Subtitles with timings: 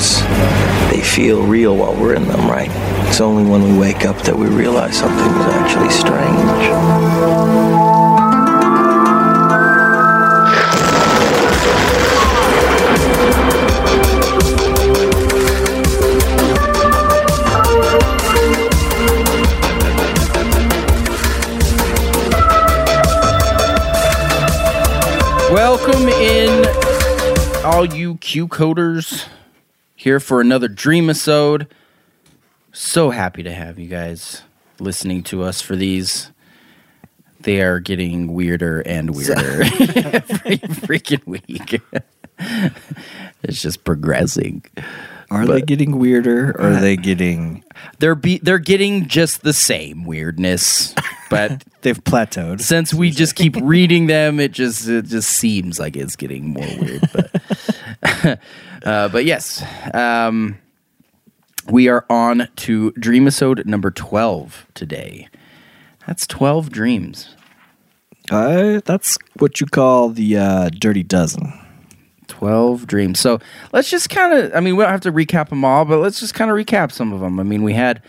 [0.00, 0.22] dreams,
[0.90, 2.70] they feel real while we're in them, right?
[3.08, 6.30] It's only when we wake up that we realize something is actually strange.
[25.52, 26.66] Welcome in,
[27.64, 29.26] all you Q coders,
[30.00, 31.66] here for another Dream episode.
[32.72, 34.40] So happy to have you guys
[34.78, 36.30] listening to us for these.
[37.40, 41.82] They are getting weirder and weirder every freaking week.
[43.42, 44.64] it's just progressing.
[45.30, 47.62] Are they getting weirder or are they getting
[48.00, 50.92] They're be they're getting just the same weirdness,
[51.30, 52.60] but they've plateaued?
[52.60, 56.66] since we just keep reading them, it just it just seems like it's getting more
[56.80, 57.08] weird.
[57.12, 58.40] But
[58.84, 59.64] uh, but yes,
[59.94, 60.58] um,
[61.68, 65.28] we are on to Dream episode number twelve today.
[66.08, 67.36] That's twelve dreams.
[68.32, 71.52] Uh, that's what you call the uh, dirty dozen.
[72.40, 73.20] 12 dreams.
[73.20, 73.38] So
[73.72, 76.20] let's just kind of, I mean, we don't have to recap them all, but let's
[76.20, 77.38] just kind of recap some of them.
[77.38, 78.02] I mean, we had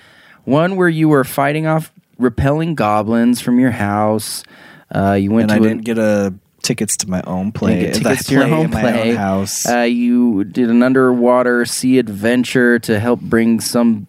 [0.45, 4.43] one where you were fighting off repelling goblins from your house.
[4.89, 7.75] Uh, you went And to I a- didn't get a tickets to my own play.
[7.75, 9.09] You get the tickets to your play home play.
[9.11, 9.67] own house.
[9.67, 14.07] Uh, you did an underwater sea adventure to help bring some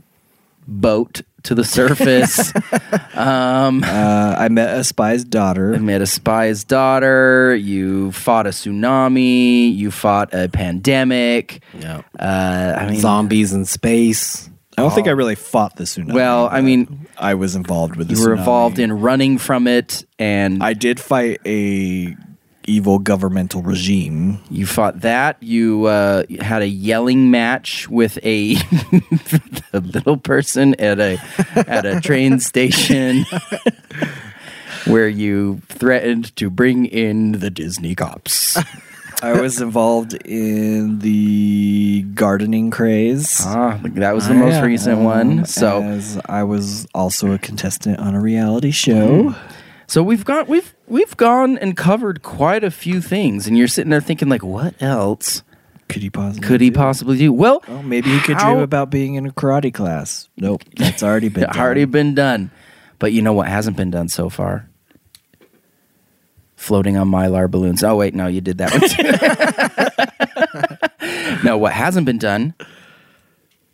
[0.69, 2.53] boat to the surface.
[3.15, 5.75] Uh, I met a spy's daughter.
[5.75, 7.55] You met a spy's daughter.
[7.55, 9.75] You fought a tsunami.
[9.77, 11.63] You fought a pandemic.
[11.79, 12.03] Yeah.
[12.19, 14.51] Uh, I mean, Zombies in space.
[14.77, 16.15] I don't think I really fought the tsunami.
[16.15, 18.39] Well, I mean, I was involved with the you were tsunami.
[18.39, 22.17] involved in running from it, and I did fight a
[22.65, 24.41] evil governmental regime.
[24.51, 25.43] You fought that.
[25.43, 28.57] You uh, had a yelling match with a,
[29.73, 31.19] a little person at a
[31.57, 33.25] at a train station,
[34.87, 38.59] where you threatened to bring in the Disney cops.
[39.23, 43.41] I was involved in the gardening craze.
[43.45, 44.65] Ah, that was the most yeah.
[44.65, 45.45] recent one.
[45.45, 49.37] So, as I was also a contestant on a reality show.
[49.87, 53.91] so we've got we've we've gone and covered quite a few things, and you're sitting
[53.91, 55.43] there thinking like, what else
[55.89, 56.47] Could he possibly?
[56.47, 56.77] could he do?
[56.77, 57.33] possibly do?
[57.33, 60.29] Well, Oh, maybe he could How- dream about being in a karate class.
[60.37, 61.59] Nope, that's already been done.
[61.59, 62.51] already been done.
[62.99, 64.69] But you know what hasn't been done so far?
[66.57, 67.83] Floating on mylar balloons.
[67.83, 68.89] Oh wait, no, you did that one
[71.41, 71.43] too.
[71.45, 72.55] no, what hasn't been done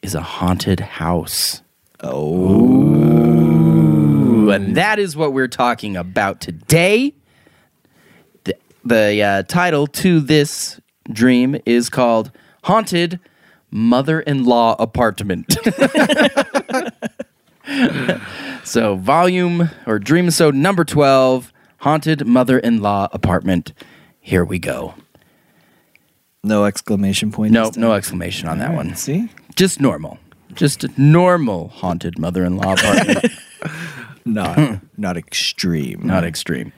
[0.00, 1.61] is a haunted house.
[2.00, 2.25] Oh,
[4.62, 7.14] and that is what we're talking about today.
[8.44, 10.80] The, the uh, title to this
[11.10, 12.30] dream is called
[12.64, 13.20] "Haunted
[13.70, 15.56] Mother-in-Law Apartment."
[18.64, 23.72] So, volume or dream episode number 12 Haunted Mother in Law Apartment.
[24.20, 24.94] Here we go.
[26.44, 27.52] No exclamation point.
[27.52, 28.94] No, no exclamation on that one.
[28.94, 30.19] See, Just normal.
[30.52, 33.25] Just a normal haunted mother in law apartment,
[34.34, 36.00] not not extreme.
[36.06, 36.72] not extreme.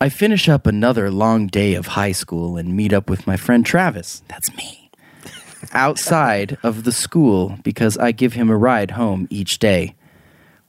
[0.00, 3.64] I finish up another long day of high school and meet up with my friend
[3.64, 4.22] Travis.
[4.28, 4.90] That's me.
[5.72, 9.94] Outside of the school because I give him a ride home each day.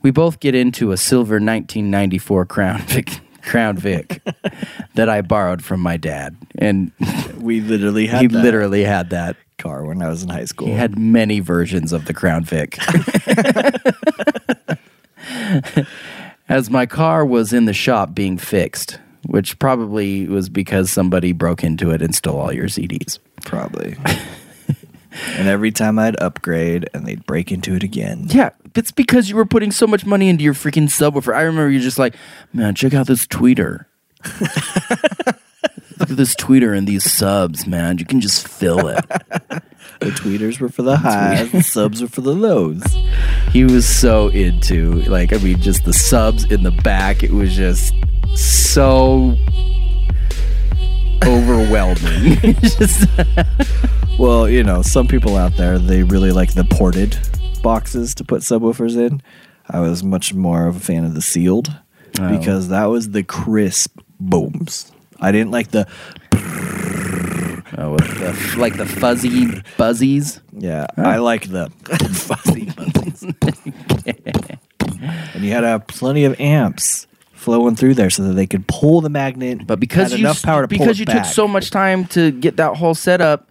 [0.01, 4.21] We both get into a silver 1994 Crown Vic, Crown Vic
[4.95, 6.91] that I borrowed from my dad, and
[7.37, 9.35] we literally had he that literally had that.
[9.57, 10.67] car when I was in high school.
[10.67, 12.77] He had many versions of the Crown Vic.
[16.49, 21.63] As my car was in the shop being fixed, which probably was because somebody broke
[21.63, 23.19] into it and stole all your CDs.
[23.43, 23.97] probably.
[25.35, 28.27] and every time I'd upgrade, and they'd break into it again.
[28.29, 31.35] Yeah, it's because you were putting so much money into your freaking subwoofer.
[31.35, 32.15] I remember you just like,
[32.53, 33.85] man, check out this tweeter.
[35.99, 37.97] Look at this tweeter and these subs, man.
[37.97, 39.03] You can just fill it.
[39.99, 42.83] The tweeters were for the highs, the subs were for the lows.
[43.51, 47.23] he was so into like I mean just the subs in the back.
[47.23, 47.93] It was just
[48.35, 49.35] so
[51.25, 52.37] overwhelming.
[52.61, 53.07] just,
[54.19, 57.17] Well, you know, some people out there they really like the ported
[57.61, 59.21] boxes to put subwoofers in.
[59.69, 61.73] I was much more of a fan of the sealed
[62.19, 62.35] Oh.
[62.35, 64.91] because that was the crisp booms.
[65.19, 65.87] I didn't like the
[67.77, 70.41] oh, the, like the fuzzy buzzies.
[70.53, 70.87] yeah.
[70.97, 71.69] I like the
[72.13, 73.23] fuzzy buzzies.
[75.33, 78.67] and you had to have plenty of amps flowing through there so that they could
[78.67, 79.65] pull the magnet.
[79.65, 81.23] But because had you enough power to pull because it you back.
[81.23, 83.47] took so much time to get that whole setup,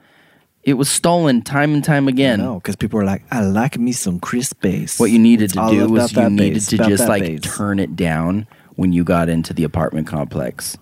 [0.65, 2.41] it was stolen time and time again.
[2.41, 4.99] No, because people were like, I like me some crisp bass.
[4.99, 6.89] What you needed It's to all do about was you that needed bass, to about
[6.89, 7.41] just that like bass.
[7.43, 10.77] turn it down when you got into the apartment complex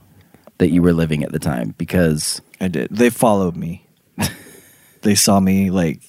[0.65, 2.89] that you were living at the time because I did.
[2.91, 3.87] They followed me.
[5.03, 6.01] they saw me like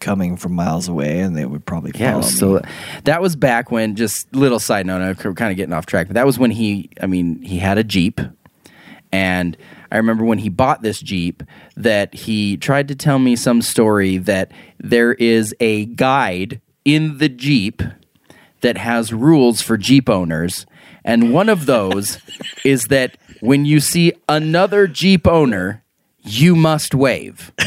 [0.00, 2.22] coming from miles away, and they would probably follow yeah, me.
[2.24, 2.60] so
[3.04, 6.14] that was back when just little side note, I'm kind of getting off track, but
[6.14, 8.20] that was when he I mean, he had a Jeep
[9.12, 9.56] and
[9.90, 11.42] I remember when he bought this Jeep
[11.76, 17.28] that he tried to tell me some story that there is a guide in the
[17.28, 17.82] Jeep
[18.62, 20.66] that has rules for Jeep owners.
[21.04, 22.18] And one of those
[22.64, 25.82] is that when you see another Jeep owner,
[26.22, 27.52] you must wave.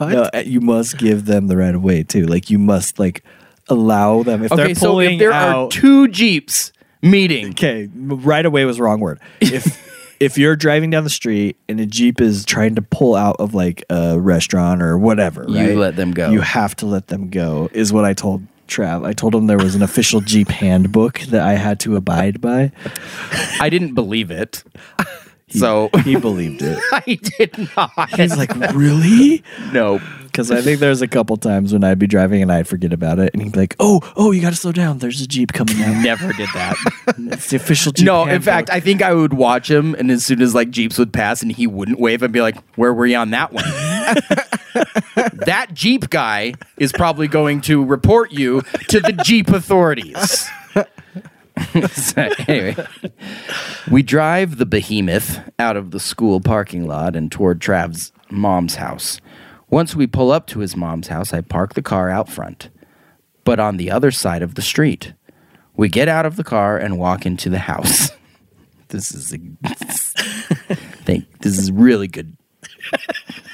[0.00, 2.26] No, uh, you must give them the right of way too.
[2.26, 3.22] Like you must like
[3.68, 6.72] allow them if Okay, they're so pulling if there are two Jeeps
[7.02, 9.20] meeting, okay, right away was the wrong word.
[9.40, 13.36] If if you're driving down the street and a jeep is trying to pull out
[13.38, 15.76] of like a restaurant or whatever, You right?
[15.76, 16.30] let them go.
[16.30, 17.68] You have to let them go.
[17.72, 19.04] Is what I told Trav.
[19.06, 22.72] I told him there was an official Jeep handbook that I had to abide by.
[23.60, 24.62] I didn't believe it.
[25.52, 26.78] So He believed it.
[26.92, 28.10] I did not.
[28.10, 29.42] He's like, really?
[29.72, 30.00] no.
[30.40, 33.18] Because I think there's a couple times when I'd be driving and I'd forget about
[33.18, 34.98] it, and he'd be like, "Oh, oh, you got to slow down.
[34.98, 36.00] There's a jeep coming now.
[36.02, 36.76] Never did that.
[37.18, 40.10] it's the official jeep." no, in handbook." fact, I think I would watch him, and
[40.10, 42.94] as soon as like Jeeps would pass and he wouldn't wave, I'd be like, "Where
[42.94, 43.64] were you on that one?"
[45.44, 50.48] that Jeep guy is probably going to report you to the Jeep authorities.
[51.92, 52.86] So, anyway,
[53.90, 59.20] we drive the behemoth out of the school parking lot and toward Trav's mom's house.
[59.70, 62.68] Once we pull up to his mom's house, I park the car out front,
[63.44, 65.14] but on the other side of the street.
[65.76, 68.10] We get out of the car and walk into the house.
[68.88, 69.38] This is a
[71.04, 72.36] think this is really good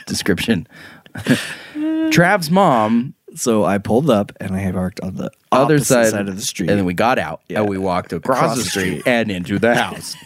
[0.06, 0.66] description.
[2.10, 6.36] Trav's mom so I pulled up and I parked on the other opposite side, of
[6.36, 6.70] the street.
[6.70, 7.60] and then we got out Yeah.
[7.60, 9.12] and we walked across, Across the, the street, street.
[9.12, 10.16] and into the house.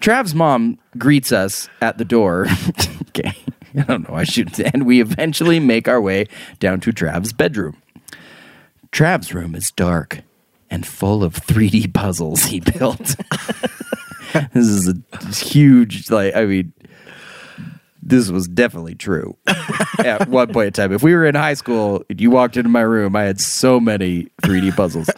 [0.00, 2.46] Trav's mom greets us at the door.
[3.10, 3.34] okay,
[3.76, 4.14] I don't know.
[4.14, 6.26] I should, and we eventually make our way
[6.58, 7.76] down to Trav's bedroom.
[8.92, 10.22] Trav's room is dark
[10.70, 12.98] and full of 3D puzzles he built.
[14.52, 16.72] this is a huge, like, I mean,
[18.02, 19.36] this was definitely true
[19.98, 20.92] at one point in time.
[20.92, 23.78] If we were in high school and you walked into my room, I had so
[23.78, 25.10] many 3D puzzles.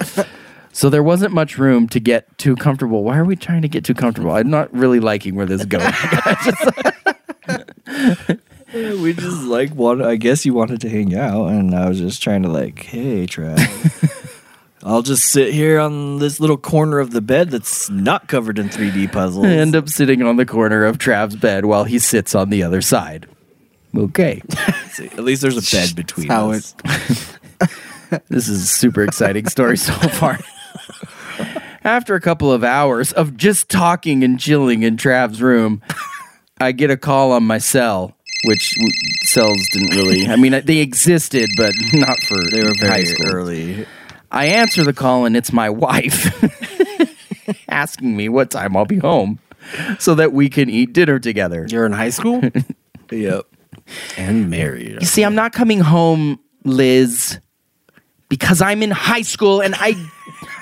[0.73, 3.03] So there wasn't much room to get too comfortable.
[3.03, 4.33] Why are we trying to get too comfortable?
[4.33, 5.93] I'm not really liking where this is going.
[8.75, 10.07] We just like wanted.
[10.07, 13.27] I guess you wanted to hang out, and I was just trying to like, hey,
[13.27, 13.59] Trav.
[14.83, 18.71] I'll just sit here on this little corner of the bed that's not covered in
[18.71, 19.45] 3D puzzles.
[19.45, 22.63] I end up sitting on the corner of Trav's bed while he sits on the
[22.63, 23.27] other side.
[23.95, 24.41] Okay.
[24.99, 26.75] At least there's a bed between how us.
[28.29, 30.39] This is a super exciting story so far.
[31.85, 35.81] After a couple of hours of just talking and chilling in Trav's room,
[36.61, 38.15] I get a call on my cell,
[38.45, 38.93] which w-
[39.25, 40.27] cells didn't really.
[40.27, 43.27] I mean, they existed, but not for They were high very school.
[43.35, 43.87] early.
[44.31, 46.29] I answer the call, and it's my wife
[47.69, 49.39] asking me what time I'll be home
[49.99, 51.67] so that we can eat dinner together.
[51.69, 52.41] You're in high school
[53.11, 53.47] Yep.
[54.17, 54.99] and married.
[55.01, 57.41] You see, I'm not coming home, Liz,
[58.31, 59.95] because I'm in high school and I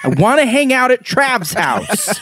[0.02, 2.20] I want to hang out at Trav's house.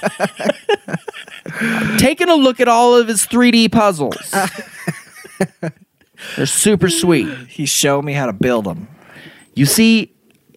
[1.99, 4.35] Taking a look at all of his 3D puzzles.
[6.37, 7.29] They're super sweet.
[7.49, 8.89] He showed me how to build them.
[9.55, 10.13] You see,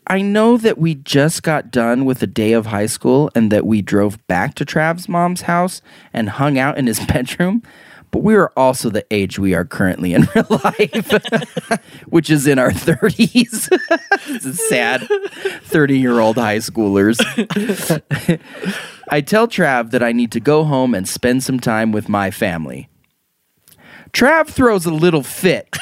[0.07, 3.65] I know that we just got done with a day of high school and that
[3.65, 5.81] we drove back to Trav's mom's house
[6.11, 7.61] and hung out in his bedroom,
[8.11, 12.59] but we are also the age we are currently in real life, which is in
[12.59, 13.69] our 30s.
[14.27, 15.07] this is sad.
[15.63, 17.19] 30 year old high schoolers.
[19.09, 22.31] I tell Trav that I need to go home and spend some time with my
[22.31, 22.89] family.
[24.13, 25.75] Trav throws a little fit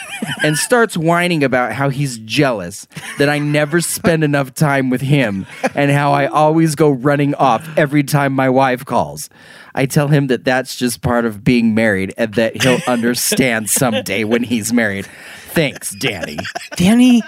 [0.43, 5.45] and starts whining about how he's jealous that I never spend enough time with him
[5.75, 9.29] and how I always go running off every time my wife calls.
[9.75, 14.23] I tell him that that's just part of being married and that he'll understand someday
[14.23, 15.07] when he's married.
[15.49, 16.37] Thanks, Danny.
[16.75, 17.21] Danny,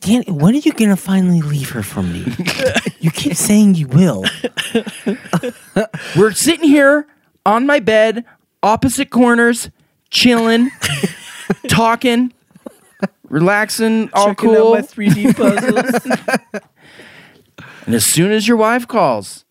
[0.00, 2.24] Danny, when are you gonna finally leave her from me?
[3.00, 4.24] you keep saying you will.
[6.16, 7.06] We're sitting here
[7.44, 8.24] on my bed,
[8.62, 9.70] opposite corners,
[10.10, 10.70] chilling,
[11.68, 12.32] talking,
[13.28, 14.74] relaxing, all Checking cool.
[14.74, 16.62] out my 3D puzzles.
[17.86, 19.44] And as soon as your wife calls,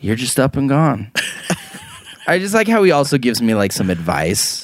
[0.00, 1.10] you're just up and gone.
[2.26, 4.62] I just like how he also gives me like some advice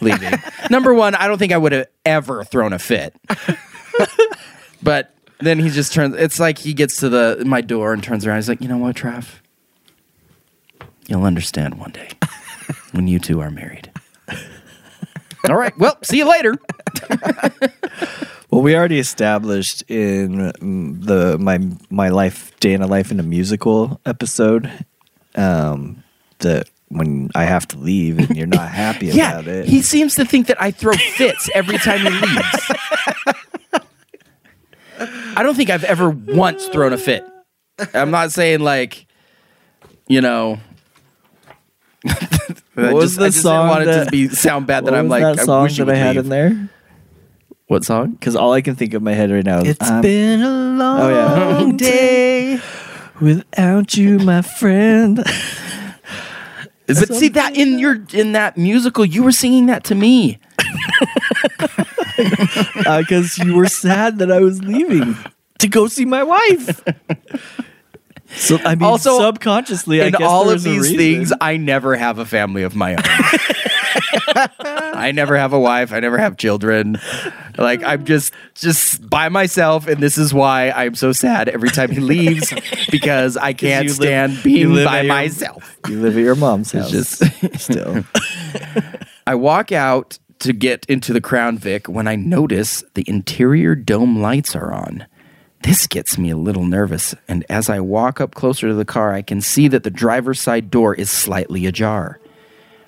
[0.00, 0.32] leaving.
[0.70, 3.14] Number one, I don't think I would have ever thrown a fit.
[4.82, 8.26] but then he just turns it's like he gets to the my door and turns
[8.26, 8.36] around.
[8.36, 9.26] He's like, you know what, Trav?
[11.06, 12.08] You'll understand one day
[12.92, 13.90] when you two are married.
[15.48, 15.76] All right.
[15.78, 16.54] Well, see you later.
[18.50, 21.58] Well, we already established in mm, the my
[21.90, 24.70] my life day in a life in a musical episode
[25.34, 26.04] um,
[26.38, 30.14] that when I have to leave and you're not happy Yeah, about it, he seems
[30.14, 32.70] to think that I throw fits every time he leaves.
[35.36, 37.26] I don't think I've ever once thrown a fit.
[37.92, 39.06] I'm not saying like,
[40.06, 40.60] you know.
[42.76, 44.84] I was just, the I just song didn't want it that- to be sound bad
[44.84, 46.24] what that I'm like that song I wish you that I had leave.
[46.24, 46.68] in there
[47.68, 48.12] What song?
[48.12, 50.42] because all I can think of in my head right now is It's I'm been
[50.42, 51.72] a long Oh, yeah.
[51.76, 52.60] day.
[53.20, 55.24] without you, my friend.
[56.86, 60.38] But see that in your in that musical, you were singing that to me.
[62.98, 65.16] because Uh, you were sad that I was leaving
[65.60, 66.82] to go see my wife.
[68.34, 72.18] So I mean, Also, subconsciously, I in guess all of these things, I never have
[72.18, 73.02] a family of my own.
[74.96, 75.92] I never have a wife.
[75.92, 76.98] I never have children.
[77.58, 81.90] Like I'm just just by myself, and this is why I'm so sad every time
[81.90, 82.52] he leaves
[82.90, 85.70] because I can't live- stand being by your- myself.
[85.88, 86.90] You live at your mom's house.
[86.90, 87.22] just-
[87.60, 88.04] still.
[89.26, 94.20] I walk out to get into the Crown Vic when I notice the interior dome
[94.20, 95.06] lights are on.
[95.64, 99.12] This gets me a little nervous, and as I walk up closer to the car,
[99.12, 102.20] I can see that the driver's side door is slightly ajar.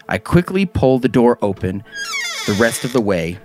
[0.08, 1.82] I quickly pull the door open
[2.46, 3.38] the rest of the way,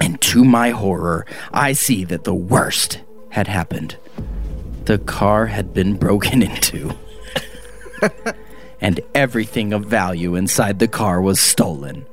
[0.00, 3.96] and to my horror, I see that the worst had happened.
[4.84, 6.96] The car had been broken into
[8.80, 12.06] and everything of value inside the car was stolen.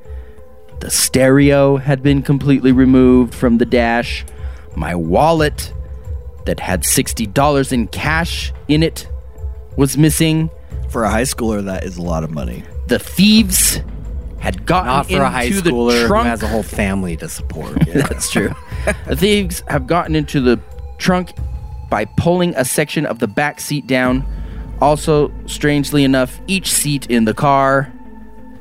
[0.79, 4.25] The stereo had been completely removed from the dash.
[4.75, 5.73] My wallet,
[6.45, 9.07] that had $60 in cash in it,
[9.77, 10.49] was missing.
[10.89, 12.63] For a high schooler, that is a lot of money.
[12.87, 13.81] The thieves
[14.39, 17.27] had gotten Not for a high into schooler the who has a whole family to
[17.27, 17.79] support.
[17.93, 18.53] That's true.
[19.07, 20.59] the thieves have gotten into the
[20.99, 21.31] trunk
[21.89, 24.25] by pulling a section of the back seat down.
[24.81, 27.91] Also, strangely enough, each seat in the car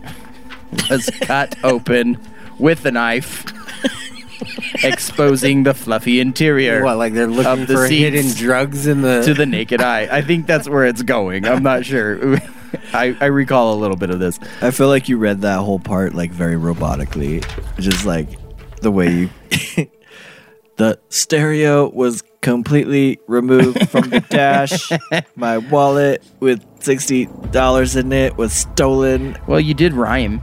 [0.91, 2.19] was cut open
[2.59, 3.45] with a knife,
[4.83, 9.03] exposing the fluffy interior what, like they're Of looking the for seats hidden drugs in
[9.03, 9.23] the.
[9.23, 10.09] to the naked eye.
[10.11, 11.47] I think that's where it's going.
[11.47, 12.39] I'm not sure.
[12.93, 14.39] I, I recall a little bit of this.
[14.61, 17.45] I feel like you read that whole part like very robotically,
[17.79, 18.29] just like
[18.81, 19.31] the way you.
[20.77, 24.91] the stereo was completely removed from the dash.
[25.37, 29.39] My wallet with sixty dollars in it was stolen.
[29.47, 30.43] Well, you did rhyme.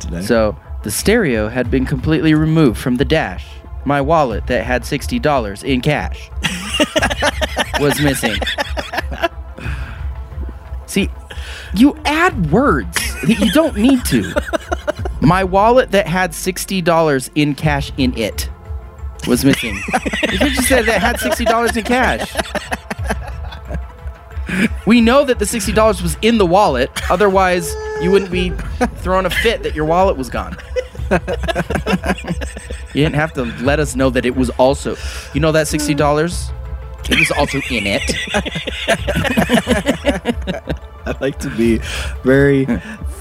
[0.00, 0.20] Did I?
[0.22, 3.46] So the stereo had been completely removed from the dash.
[3.84, 6.30] My wallet that had sixty dollars in cash
[7.80, 8.36] was missing.
[10.86, 11.10] See,
[11.74, 14.34] you add words that you don't need to.
[15.20, 18.48] My wallet that had sixty dollars in cash in it
[19.26, 19.76] was missing.
[20.30, 22.32] you could just say that had sixty dollars in cash.
[24.86, 26.90] We know that the sixty dollars was in the wallet.
[27.10, 28.50] Otherwise, you wouldn't be
[28.96, 30.56] throwing a fit that your wallet was gone.
[31.10, 31.18] you
[32.94, 34.96] didn't have to let us know that it was also.
[35.34, 36.50] You know that sixty dollars.
[37.08, 38.02] It was also in it.
[41.04, 41.78] I like to be
[42.22, 42.64] very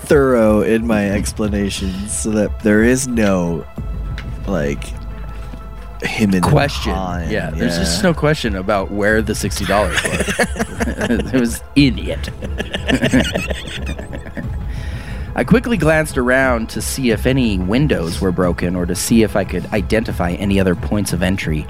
[0.06, 3.66] thorough in my explanations so that there is no
[4.48, 4.84] like
[6.04, 6.94] him in Question.
[6.94, 10.36] Yeah, there's just no question about where the sixty dollars was.
[11.34, 12.30] it was in it.
[15.36, 19.36] I quickly glanced around to see if any windows were broken or to see if
[19.36, 21.66] I could identify any other points of entry.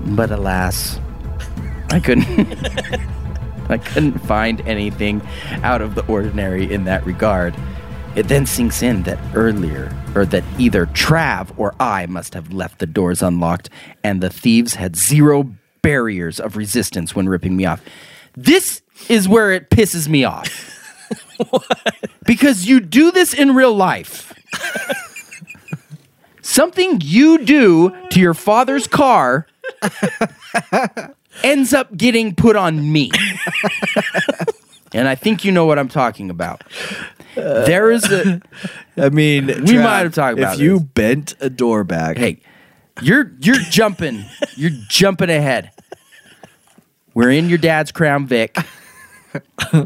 [0.00, 0.98] But alas,
[1.90, 2.28] I couldn't
[3.68, 5.22] I couldn't find anything
[5.62, 7.54] out of the ordinary in that regard.
[8.14, 12.78] It then sinks in that earlier, or that either Trav or I must have left
[12.78, 13.70] the doors unlocked,
[14.04, 15.50] and the thieves had zero
[15.80, 17.82] barriers of resistance when ripping me off.
[18.36, 20.68] This is where it pisses me off.
[22.26, 24.34] because you do this in real life.
[26.42, 29.46] Something you do to your father's car
[31.42, 33.10] ends up getting put on me.
[34.94, 36.62] And I think you know what I'm talking about.
[37.34, 38.40] There is a
[38.96, 42.16] I mean, We might have talked about if you bent a door back.
[42.18, 42.40] hey,
[43.00, 44.24] you're you're jumping.
[44.56, 45.70] You're jumping ahead.
[47.14, 48.56] We're in your dad's Crown Vic.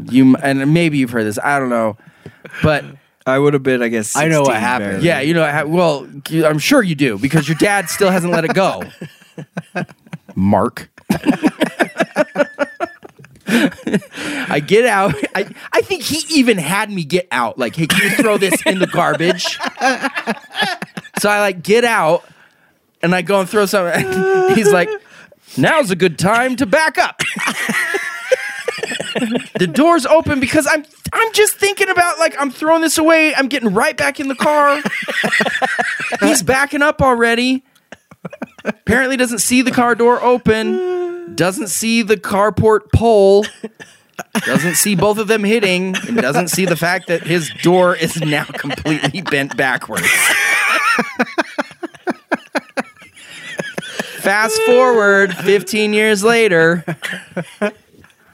[0.09, 1.39] you and maybe you've heard this.
[1.41, 1.97] I don't know,
[2.61, 2.83] but
[3.25, 4.15] I would have been, I guess.
[4.15, 4.91] I know what happened.
[4.91, 5.05] barely.
[5.07, 5.49] yeah, you know.
[5.49, 6.07] ha- Well,
[6.45, 8.83] I'm sure you do because your dad still hasn't let it go.
[10.35, 10.89] Mark.
[14.49, 15.15] I get out.
[15.33, 17.57] I, I think he even had me get out.
[17.57, 19.57] Like, hey, can you throw this in the garbage?
[21.19, 22.25] so I like get out
[23.01, 24.05] and I go and throw something.
[24.05, 24.89] And He's like,
[25.57, 27.21] now's a good time to back up.
[29.59, 33.33] the door's open because I'm I'm just thinking about like I'm throwing this away.
[33.33, 34.81] I'm getting right back in the car.
[36.19, 37.63] He's backing up already.
[38.65, 40.96] Apparently doesn't see the car door open.
[41.35, 43.45] Doesn't see the carport pole.
[44.45, 48.19] Doesn't see both of them hitting and doesn't see the fact that his door is
[48.21, 50.07] now completely bent backwards.
[54.19, 56.83] Fast forward 15 years later,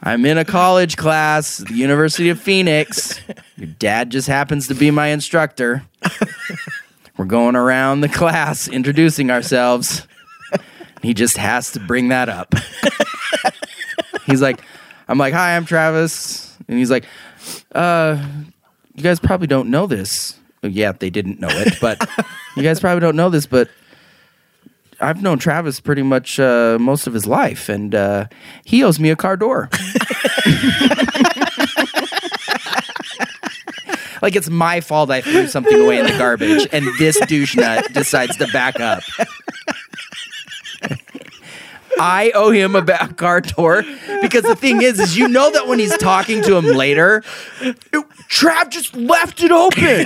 [0.02, 3.20] I'm in a college class the University of Phoenix.
[3.58, 5.84] Your dad just happens to be my instructor.
[7.18, 10.08] We're going around the class introducing ourselves.
[11.04, 12.56] He just has to bring that up.
[14.26, 14.62] he's like,
[15.08, 16.58] I'm like, hi, I'm Travis.
[16.68, 17.06] And he's like,
[17.76, 18.26] uh,
[18.96, 20.40] you guys probably don't know this.
[20.64, 22.02] Oh, Yeah, they didn't know it, but
[22.56, 23.70] you guys probably don't know this, but
[25.02, 28.28] I've known Travis pretty much uh, most of his life, and uh,
[28.64, 29.70] he owes me a car door.
[34.22, 37.92] like it's my fault I threw something away in the garbage, and this douche nut
[37.92, 39.04] decides to back up.
[42.00, 43.84] I owe him a ba- car door
[44.22, 47.24] because the thing is, is you know that when he's talking to him later,
[47.62, 47.78] it-
[48.30, 50.06] Trav just left it open.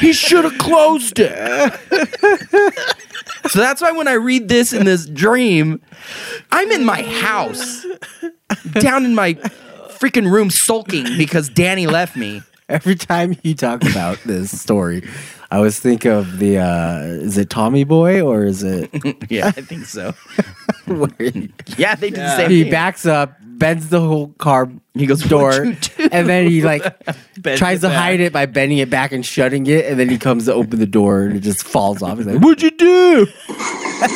[0.00, 1.72] he should have closed it.
[3.50, 5.80] So that's why when I read this in this dream,
[6.52, 7.84] I'm in my house,
[8.78, 9.34] down in my
[9.98, 12.42] freaking room sulking because Danny left me.
[12.68, 15.06] Every time you talk about this story,
[15.52, 18.88] I always think of the uh is it Tommy Boy or is it
[19.30, 20.14] Yeah, I think so.
[20.86, 21.12] where
[21.76, 22.50] Yeah, they did the same thing.
[22.56, 22.70] he thing.
[22.72, 26.62] backs up, bends the whole car He goes, door, "What'd you do?" and then he
[26.62, 26.82] like
[27.38, 30.08] Bends tries it to hide it by bending it back and shutting it, and then
[30.08, 32.16] he comes to open the door and it just falls off.
[32.18, 33.26] He's like, "What'd you do?"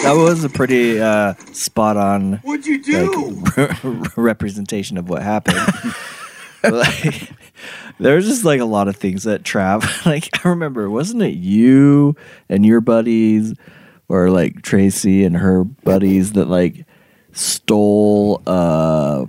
[0.03, 2.35] That was a pretty uh, spot on.
[2.44, 3.42] What'd you do?
[3.57, 5.61] Like, representation of what happened.
[6.64, 7.31] like,
[7.99, 9.85] there was just like a lot of things that Trav.
[10.07, 12.17] Like I remember, wasn't it you
[12.49, 13.55] and your buddies,
[14.09, 16.85] or like Tracy and her buddies that like
[17.33, 19.27] stole uh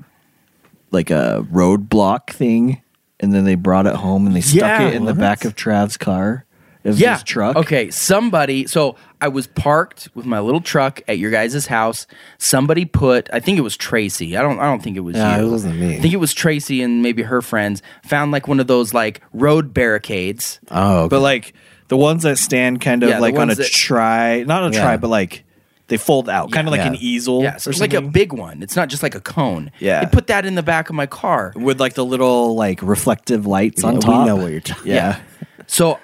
[0.91, 2.82] like a roadblock thing,
[3.19, 5.56] and then they brought it home and they stuck Yeah, it in the back of
[5.56, 6.45] Trav's car.
[6.85, 7.15] Of yeah.
[7.15, 7.55] his truck.
[7.57, 8.65] Okay, somebody.
[8.67, 12.07] So I was parked with my little truck at your guys' house.
[12.37, 13.29] Somebody put.
[13.33, 14.37] I think it was Tracy.
[14.37, 14.59] I don't.
[14.59, 15.47] I don't think it was Yeah, you.
[15.47, 15.97] it wasn't me.
[15.97, 19.21] I think it was Tracy and maybe her friends found like one of those like
[19.33, 20.59] road barricades.
[20.71, 21.09] Oh, okay.
[21.09, 21.53] But like
[21.89, 24.63] the ones that stand kind of Yeah, the like on a ones that- try, not
[24.71, 24.81] a Yeah.
[24.81, 25.43] try, but like
[25.87, 26.87] they fold out, kind of like Yeah.
[26.87, 27.41] an easel.
[27.43, 28.11] Yeah, so or it's like a something.
[28.11, 28.61] big one.
[28.61, 29.71] It's not just like a cone.
[29.79, 30.03] Yeah.
[30.05, 31.53] They put that in the back of my car.
[31.55, 34.27] with like the little like reflective lights Yeah, on we top.
[34.27, 34.91] know what you're talking.
[34.91, 35.19] Yeah.
[35.65, 35.99] So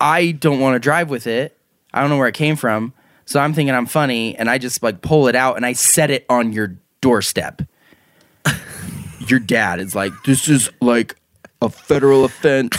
[0.00, 1.58] I don't want to drive with it.
[1.92, 2.92] I don't know where it came from.
[3.24, 6.10] So I'm thinking I'm funny and I just like pull it out and I set
[6.10, 7.62] it on your doorstep.
[9.26, 11.16] your dad is like, this is like
[11.60, 12.76] a federal offense.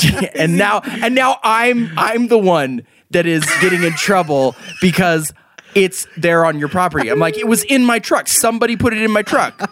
[0.34, 5.32] and now and now I'm I'm the one that is getting in trouble because
[5.74, 7.10] it's there on your property.
[7.10, 8.28] I'm like, it was in my truck.
[8.28, 9.70] Somebody put it in my truck.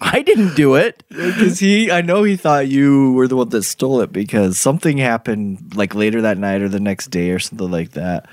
[0.00, 1.02] I didn't do it.
[1.08, 4.98] Because he, I know he thought you were the one that stole it because something
[4.98, 8.26] happened like later that night or the next day or something like that.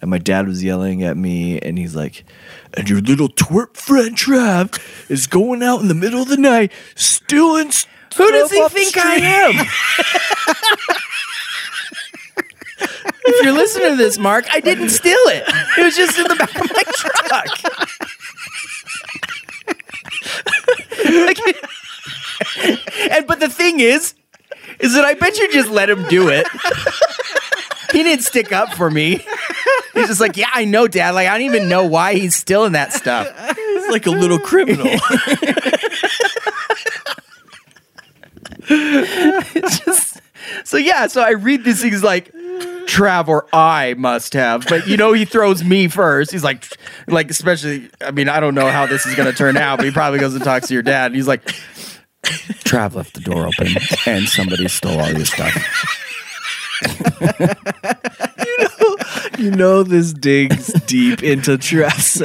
[0.00, 2.26] And my dad was yelling at me, and he's like,
[2.74, 4.78] "And your little twerp friend Trav
[5.10, 7.70] is going out in the middle of the night stealing."
[8.16, 9.66] Who does he think I am?
[13.26, 15.44] if you're listening to this, Mark, I didn't steal it.
[15.78, 17.14] It was just in the back of my truck.
[21.26, 21.56] Like-
[23.10, 24.14] and but the thing is,
[24.78, 26.46] is that I bet you just let him do it.
[27.92, 29.24] He didn't stick up for me.
[29.94, 31.14] He's just like, yeah, I know, Dad.
[31.14, 33.28] Like, I don't even know why he's stealing that stuff.
[33.56, 34.86] He's like a little criminal.
[38.66, 40.20] just
[40.64, 42.32] so yeah so i read these things like
[42.86, 44.66] trav or i must have.
[44.68, 46.32] But you know he throws me first.
[46.32, 46.66] He's like
[47.06, 49.86] like especially i mean i don't know how this is going to turn out but
[49.86, 51.44] he probably goes and talks to your dad and he's like
[52.64, 53.68] trav left the door open
[54.06, 55.92] and somebody stole all your stuff.
[58.46, 58.96] You know
[59.38, 62.22] you know this digs deep into Trav's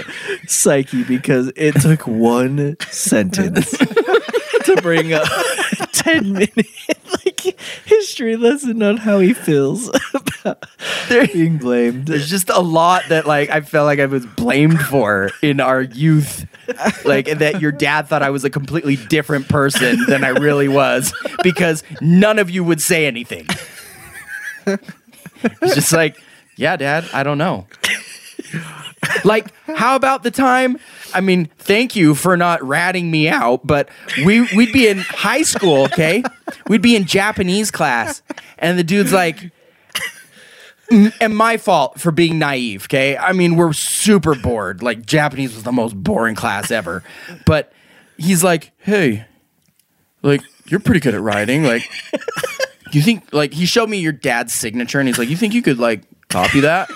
[0.47, 5.27] psyche because it took one sentence to bring up
[6.03, 6.67] 10 minute
[7.11, 10.65] like history lesson on how he feels about
[11.09, 12.07] being blamed.
[12.07, 15.81] There's just a lot that like I felt like I was blamed for in our
[15.81, 16.47] youth.
[17.03, 21.13] Like that your dad thought I was a completely different person than I really was
[21.43, 23.47] because none of you would say anything.
[24.65, 26.17] It's just like,
[26.55, 27.67] yeah, dad, I don't know.
[29.23, 30.77] Like, how about the time?
[31.13, 33.89] I mean, thank you for not ratting me out, but
[34.25, 36.23] we we'd be in high school, okay?
[36.67, 38.21] We'd be in Japanese class,
[38.57, 39.51] and the dude's like,
[40.89, 43.17] and my fault for being naive, okay?
[43.17, 44.83] I mean, we're super bored.
[44.83, 47.03] Like Japanese was the most boring class ever.
[47.45, 47.71] But
[48.17, 49.25] he's like, "Hey,
[50.21, 51.63] like you're pretty good at writing.
[51.63, 51.89] Like
[52.91, 55.61] you think like he showed me your dad's signature and he's like, "You think you
[55.61, 56.89] could like copy that?"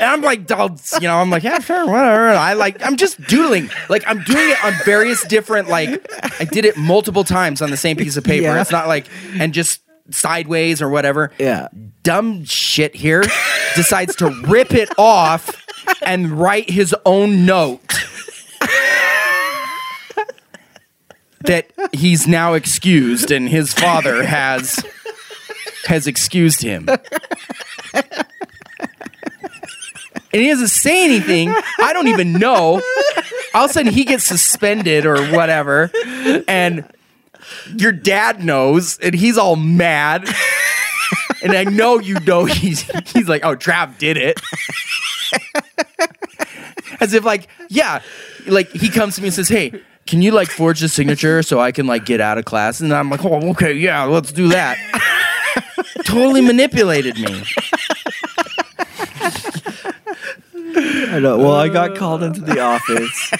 [0.00, 2.28] And I'm like, "I'll- you know, I'm like, yeah, sure, whatever.
[2.28, 3.70] And I like, I'm just doodling.
[3.88, 6.04] Like, I'm doing it on various different, like,
[6.40, 8.44] I did it multiple times on the same piece of paper.
[8.44, 8.60] Yeah.
[8.60, 9.06] It's not like,
[9.38, 11.68] and just sideways or whatever Yeah.
[12.02, 13.22] dumb shit here
[13.74, 15.50] decides to rip it off
[16.04, 17.80] and write his own note
[21.40, 24.84] that he's now excused and his father has
[25.86, 26.88] has excused him.
[30.34, 31.48] And he doesn't say anything.
[31.78, 32.82] I don't even know.
[33.54, 35.92] All of a sudden he gets suspended or whatever.
[36.48, 36.84] And
[37.76, 40.28] your dad knows and he's all mad.
[41.44, 44.40] And I know you know he's he's like, oh, Trav did it.
[47.00, 48.02] As if like, yeah,
[48.46, 51.60] like he comes to me and says, Hey, can you like forge the signature so
[51.60, 52.80] I can like get out of class?
[52.80, 54.78] And I'm like, Oh, okay, yeah, let's do that.
[56.04, 57.44] totally manipulated me.
[61.14, 61.38] I know.
[61.38, 62.70] Well, I got called into the uh.
[62.70, 63.32] office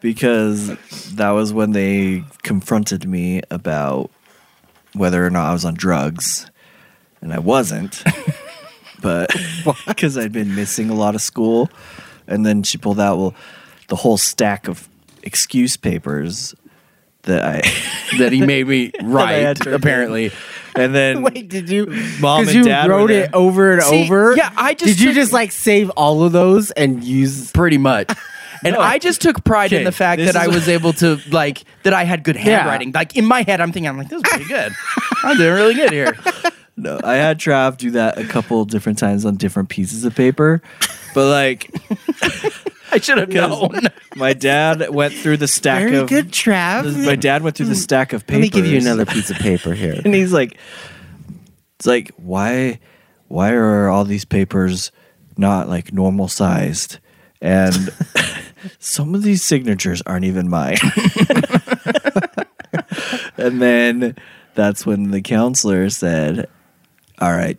[0.00, 0.68] because
[1.16, 4.10] that was when they confronted me about
[4.94, 6.50] whether or not I was on drugs,
[7.20, 8.02] and I wasn't.
[9.02, 9.30] but
[9.86, 11.68] because I'd been missing a lot of school,
[12.26, 13.34] and then she pulled out well
[13.88, 14.88] the whole stack of
[15.22, 16.54] excuse papers
[17.24, 17.60] that I
[18.18, 20.32] That he made me write, apparently.
[20.80, 21.86] And then Wait, did you?
[22.20, 24.34] Mom 'cause and you dad wrote it over and See, over.
[24.36, 27.50] yeah, I just did you took- just like save all of those and use?
[27.52, 28.10] Pretty much.
[28.62, 31.94] And I just took pride in the fact that I was able to like that
[31.94, 32.92] I had good handwriting.
[32.92, 34.70] Like in my head, I'm thinking, I'm like, this is pretty good.
[35.24, 36.14] I'm doing really good here.
[36.76, 40.60] No, I had Trav do that a couple different times on different pieces of paper,
[41.14, 41.70] but like
[42.92, 43.80] I should have known.
[44.16, 47.04] my dad went through the stack of Very of good, Trav.
[47.04, 47.80] my dad went through the hmm.
[47.80, 48.42] stack of papers.
[48.42, 50.00] Let me give you another piece of paper here.
[50.04, 50.56] and he's like,
[51.78, 52.80] it's like why,
[53.28, 54.92] why are all these papers
[55.36, 56.98] not like normal sized?
[57.40, 57.90] And
[58.78, 60.76] some of these signatures aren't even mine.
[63.36, 64.16] and then
[64.54, 66.48] that's when the counselor said,
[67.18, 67.58] "All right,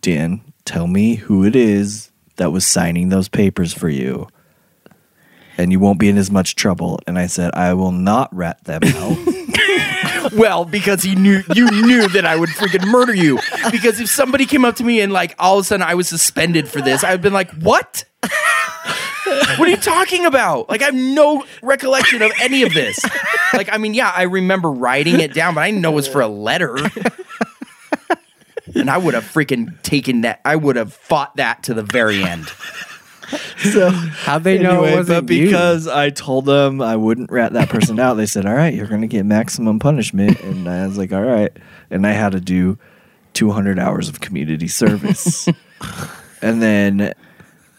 [0.00, 4.28] Dan, tell me who it is that was signing those papers for you."
[5.56, 6.98] And you won't be in as much trouble.
[7.06, 9.18] And I said, I will not rat them out.
[10.32, 13.38] Well, because he knew you knew that I would freaking murder you.
[13.70, 16.08] Because if somebody came up to me and like all of a sudden I was
[16.08, 18.04] suspended for this, I'd been like, "What?
[18.20, 20.68] what are you talking about?
[20.70, 22.98] Like I have no recollection of any of this.
[23.52, 26.08] Like I mean, yeah, I remember writing it down, but I didn't know it was
[26.08, 26.76] for a letter."
[28.74, 30.40] And I would have freaking taken that.
[30.44, 32.50] I would have fought that to the very end.
[33.72, 35.46] so How'd they know it wasn't but you?
[35.46, 38.86] because I told them I wouldn't rat that person out, they said, "All right, you're
[38.86, 41.52] going to get maximum punishment." And I was like, "All right,"
[41.90, 42.78] and I had to do
[43.34, 45.48] 200 hours of community service,
[46.42, 47.14] and then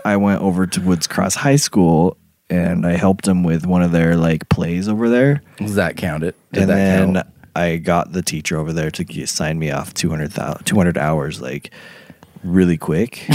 [0.04, 2.18] I went over to Woods Cross High School
[2.50, 6.24] and I helped them with one of their like plays over there, Does that count
[6.24, 6.36] it?
[6.52, 7.28] Did and that then count?
[7.56, 10.34] I got the teacher over there to get, sign me off 200,
[10.66, 11.72] 200 hours like
[12.44, 13.28] really quick.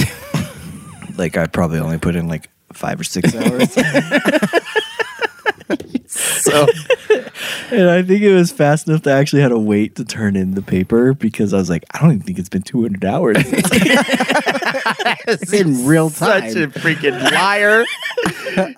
[1.16, 3.72] like I probably only put in like five or six hours.
[6.06, 6.66] so,
[7.70, 10.36] and I think it was fast enough that I actually had to wait to turn
[10.36, 13.36] in the paper because I was like, I don't even think it's been 200 hours.
[15.26, 16.50] It's in real time.
[16.50, 17.84] Such a freaking liar.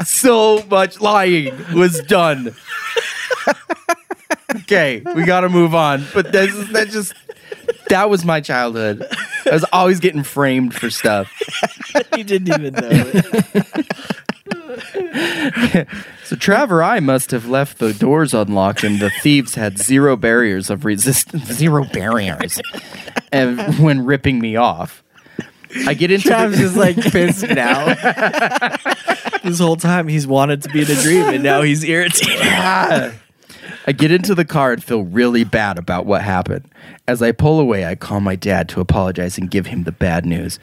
[0.05, 2.55] so much lying was done.
[4.57, 6.05] okay, we got to move on.
[6.13, 7.15] But that's that just
[7.89, 9.07] that was my childhood.
[9.47, 11.31] I was always getting framed for stuff.
[12.17, 13.87] you didn't even know it.
[16.33, 20.17] So Trav or, I must have left the doors unlocked, and the thieves had zero
[20.17, 21.45] barriers of resistance.
[21.45, 22.59] Zero barriers,
[23.33, 25.03] and when ripping me off.
[25.87, 27.95] I get into Travis the, is like pissed now.
[29.43, 33.13] this whole time he's wanted to be in a dream, and now he's irritated.
[33.87, 36.69] I get into the car and feel really bad about what happened.
[37.09, 40.25] As I pull away, I call my dad to apologize and give him the bad
[40.25, 40.59] news.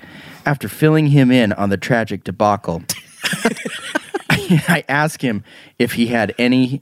[0.45, 2.83] After filling him in on the tragic debacle,
[4.29, 5.43] I ask him
[5.77, 6.81] if he had any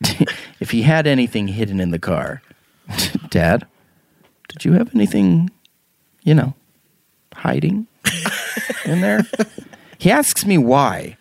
[0.60, 2.42] if he had anything hidden in the car.
[3.30, 3.66] Dad,
[4.48, 5.50] did you have anything,
[6.24, 6.54] you know,
[7.34, 7.86] hiding
[8.84, 9.20] in there?
[9.98, 11.16] He asks me why.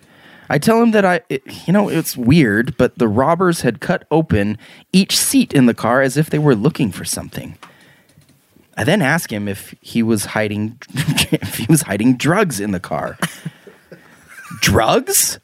[0.50, 4.06] I tell him that I, it, you know, it's weird, but the robbers had cut
[4.10, 4.58] open
[4.92, 7.58] each seat in the car as if they were looking for something.
[8.76, 10.80] I then ask him if he was hiding,
[11.32, 13.18] if he was hiding drugs in the car.
[14.62, 15.40] drugs?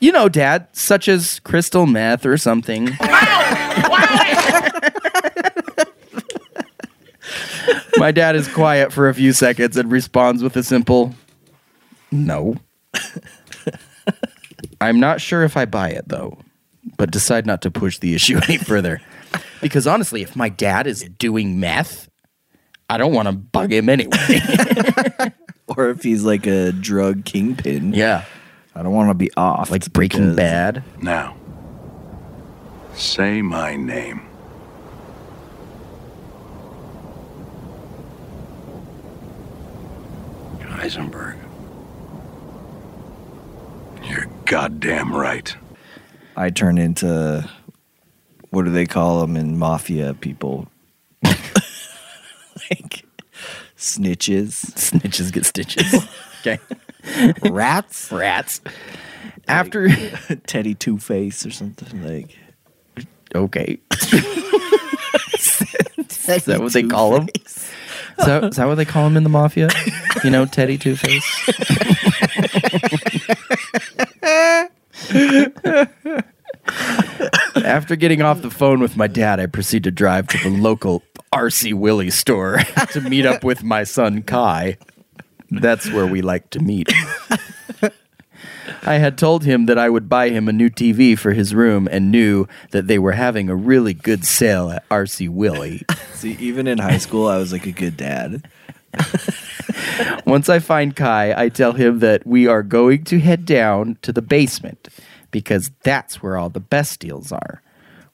[0.00, 2.90] You know, Dad, such as crystal meth or something.
[3.00, 4.68] Wow!
[7.96, 11.14] My dad is quiet for a few seconds and responds with a simple,
[12.12, 12.56] no.
[14.80, 16.38] I'm not sure if I buy it though,
[16.96, 19.00] but decide not to push the issue any further.
[19.60, 22.08] Because honestly, if my dad is doing meth,
[22.88, 24.40] I don't want to bug him anyway.
[25.76, 27.92] or if he's like a drug kingpin.
[27.92, 28.24] yeah.
[28.74, 29.70] I don't want to be off.
[29.72, 30.84] Like Breaking because- Bad.
[31.02, 31.36] Now,
[32.94, 34.22] say my name.
[40.60, 41.36] Heisenberg.
[44.04, 45.54] You're goddamn right.
[46.34, 47.48] I turn into
[48.50, 50.68] what do they call them in mafia people?
[51.22, 53.04] like
[53.76, 54.64] snitches.
[54.74, 56.08] Snitches get stitches.
[56.40, 56.58] okay.
[57.42, 58.10] Rats?
[58.10, 58.62] Rats.
[59.46, 59.88] After.
[60.46, 62.36] Teddy Two Face or something like.
[63.34, 63.78] Okay.
[66.26, 67.28] Is that what they call him?
[68.18, 69.68] Is that, is that what they call him in the mafia?
[70.24, 71.24] You know, Teddy Two Face?
[77.64, 81.02] After getting off the phone with my dad, I proceed to drive to the local
[81.32, 82.58] RC Willey store
[82.92, 84.78] to meet up with my son Kai.
[85.50, 86.92] That's where we like to meet.
[88.82, 91.88] I had told him that I would buy him a new TV for his room
[91.90, 95.82] and knew that they were having a really good sale at RC Willey.
[96.14, 98.48] See, even in high school, I was like a good dad.
[100.26, 104.12] Once I find Kai, I tell him that we are going to head down to
[104.12, 104.88] the basement
[105.30, 107.62] because that's where all the best deals are.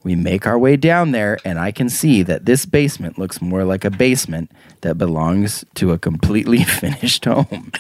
[0.03, 3.65] We make our way down there, and I can see that this basement looks more
[3.65, 4.51] like a basement
[4.83, 7.73] that belongs to a completely finished home,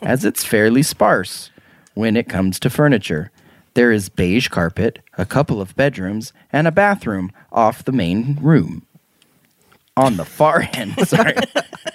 [0.00, 1.50] as it's fairly sparse
[2.00, 3.30] when it comes to furniture.
[3.74, 8.86] There is beige carpet, a couple of bedrooms, and a bathroom off the main room.
[9.98, 11.36] On the far end, sorry.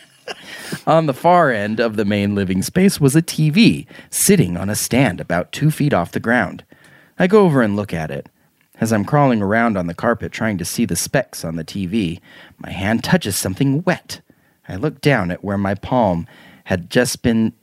[0.86, 4.76] On the far end of the main living space was a TV sitting on a
[4.76, 6.64] stand about two feet off the ground.
[7.18, 8.30] I go over and look at it.
[8.80, 12.20] As I'm crawling around on the carpet trying to see the specs on the TV,
[12.60, 14.22] my hand touches something wet.
[14.70, 16.28] I look down at where my palm
[16.66, 17.54] had just been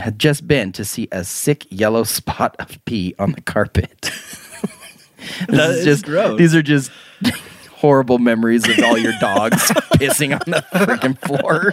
[0.00, 4.00] had just been to see a sick yellow spot of pee on the carpet.
[4.10, 6.38] this That is just gross.
[6.38, 6.90] These are just
[7.70, 11.72] horrible memories of all your dogs pissing on the freaking floor.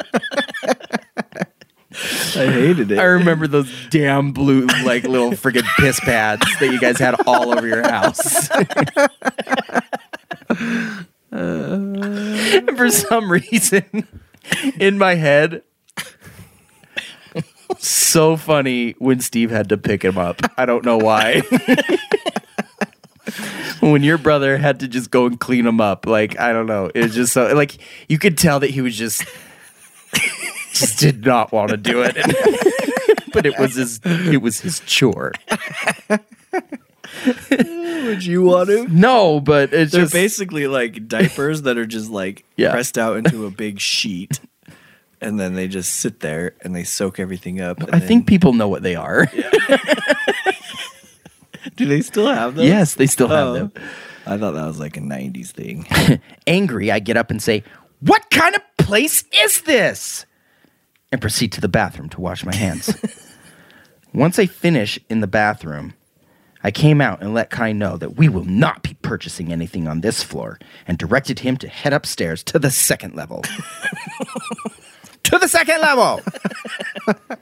[2.39, 2.99] I hated it.
[2.99, 7.51] I remember those damn blue, like little freaking piss pads that you guys had all
[7.57, 8.49] over your house.
[11.31, 14.07] And for some reason,
[14.79, 15.63] in my head,
[17.79, 20.41] so funny when Steve had to pick him up.
[20.57, 21.41] I don't know why.
[23.79, 26.89] when your brother had to just go and clean him up, like I don't know,
[26.93, 29.23] it was just so like you could tell that he was just
[30.73, 32.15] just did not want to do it.
[33.33, 35.33] but it was his it was his chore.
[37.69, 38.87] Would you want to?
[38.87, 42.71] No, but it's They're just basically like diapers that are just like Yeah.
[42.71, 44.39] pressed out into a big sheet,
[45.21, 47.79] and then they just sit there and they soak everything up.
[47.81, 49.25] and I then- think people know what they are.
[51.75, 52.65] do they still have them?
[52.65, 53.53] Yes, they still have Oh.
[53.53, 53.71] them.
[54.25, 55.87] I thought that was like a '90s thing.
[56.47, 57.63] Angry, I get up and say,
[58.01, 60.25] "What kind of place is this?"
[61.11, 62.93] and proceed to the bathroom to wash my hands.
[64.13, 65.93] Once I finish in the bathroom,
[66.63, 70.01] I came out and let Kai know that we will not be purchasing anything on
[70.01, 73.45] this floor and directed him to head upstairs to the second level.
[75.27, 76.21] To the second level!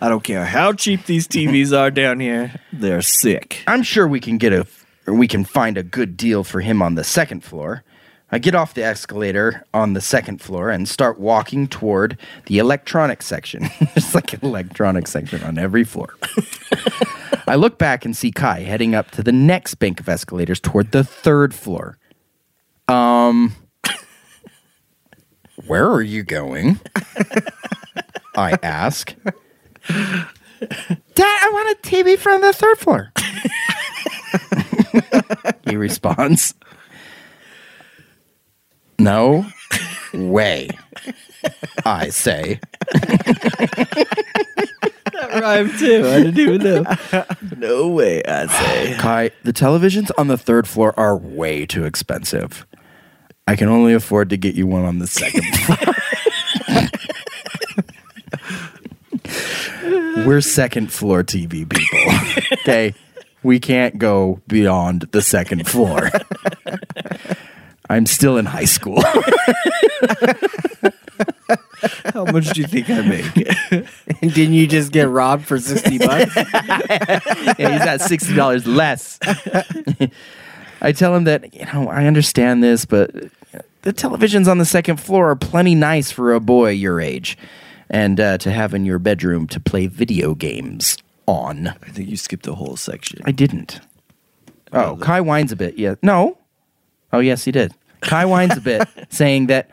[0.00, 3.62] I don't care how cheap these TVs are down here; they're sick.
[3.66, 4.66] I'm sure we can get a
[5.06, 7.82] or we can find a good deal for him on the second floor.
[8.30, 13.26] I get off the escalator on the second floor and start walking toward the electronics
[13.26, 13.70] section.
[13.80, 16.14] There's like an electronics section on every floor.
[17.48, 20.92] I look back and see Kai heading up to the next bank of escalators toward
[20.92, 21.96] the third floor.
[22.86, 23.54] Um,
[25.68, 26.80] where are you going?
[28.36, 29.14] I ask.
[29.86, 30.26] Dad,
[31.18, 33.12] I want a TV from the third floor.
[35.68, 36.54] he responds,
[38.98, 39.46] No
[40.14, 40.70] way.
[41.84, 42.60] I say.
[45.34, 46.06] Rhyme too.
[46.06, 46.84] I didn't even know.
[47.56, 48.96] no way, I'd say.
[48.98, 52.66] Kai, the televisions on the third floor are way too expensive.
[53.48, 55.78] I can only afford to get you one on the second floor.
[60.26, 61.98] We're second floor TV people.
[62.68, 62.94] Okay.
[63.42, 66.10] We can't go beyond the second floor.
[67.88, 69.00] I'm still in high school.
[72.12, 73.34] How much do you think I make?
[74.20, 76.36] And didn't you just get robbed for 60 bucks?
[76.36, 79.18] yeah, he's at sixty dollars less.
[80.82, 83.10] I tell him that you know I understand this, but
[83.82, 87.38] the televisions on the second floor are plenty nice for a boy your age,
[87.88, 91.68] and uh, to have in your bedroom to play video games on.
[91.68, 93.20] I think you skipped the whole section.
[93.24, 93.80] I didn't.
[94.72, 95.78] Oh, Kai whines a bit.
[95.78, 96.38] Yeah, no.
[97.12, 97.74] Oh, yes, he did.
[98.00, 99.70] Kai whines a bit, saying that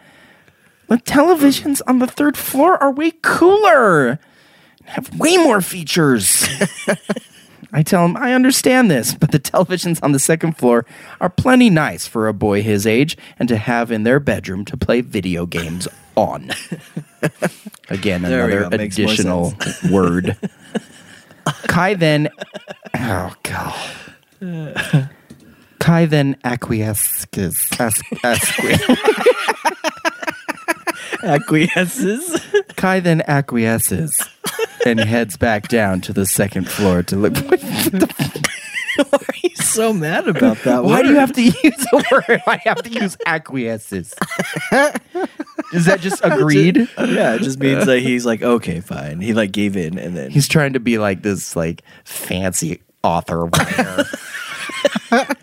[0.87, 4.19] the televisions on the third floor are way cooler, and
[4.85, 6.47] have way more features.
[7.75, 10.85] I tell him I understand this, but the televisions on the second floor
[11.19, 14.77] are plenty nice for a boy his age and to have in their bedroom to
[14.77, 15.85] play video games
[16.15, 16.51] on.
[17.89, 18.77] Again, There we another go.
[18.77, 19.53] Makes more additional
[19.91, 20.37] word.
[21.67, 22.29] Kai then,
[22.95, 25.09] oh god.
[25.79, 27.67] Kai then acquiesces.
[27.77, 28.79] As, asqui-
[31.23, 32.41] Acquiesces.
[32.77, 34.17] Kai then acquiesces
[34.85, 37.35] and heads back down to the second floor to look.
[39.33, 40.83] He's so mad about that.
[40.85, 42.41] Why do you have to use a word?
[42.47, 44.13] I have to use acquiesces.
[45.73, 46.77] Is that just agreed?
[46.97, 49.19] Yeah, it just means that he's like, okay, fine.
[49.19, 53.49] He like gave in, and then He's trying to be like this, like fancy author.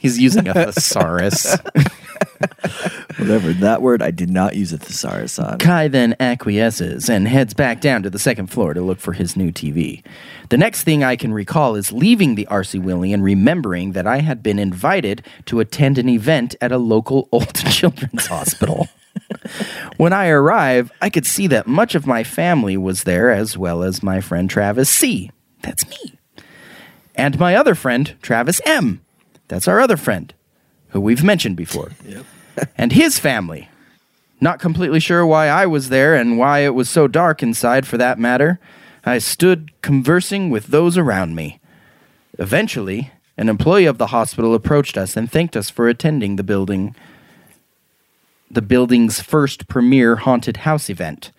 [0.00, 1.56] He's using a thesaurus.
[3.18, 4.02] Whatever that word.
[4.02, 5.58] I did not use a thesaurus on.
[5.58, 9.36] Kai then acquiesces and heads back down to the second floor to look for his
[9.36, 10.02] new TV.
[10.48, 14.18] The next thing I can recall is leaving the RC Willey and remembering that I
[14.18, 18.88] had been invited to attend an event at a local old children's hospital.
[19.96, 23.82] when I arrive, I could see that much of my family was there, as well
[23.82, 25.30] as my friend Travis C.
[25.62, 26.18] That's me.
[27.14, 29.02] And my other friend, Travis M.
[29.48, 30.32] That's our other friend,
[30.90, 31.92] who we've mentioned before.
[32.78, 33.68] and his family.
[34.40, 37.98] Not completely sure why I was there and why it was so dark inside for
[37.98, 38.58] that matter.
[39.04, 41.60] I stood conversing with those around me.
[42.38, 46.94] Eventually, an employee of the hospital approached us and thanked us for attending the building
[48.50, 51.30] the building's first premier haunted house event.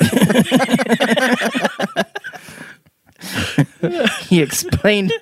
[4.28, 5.12] he explained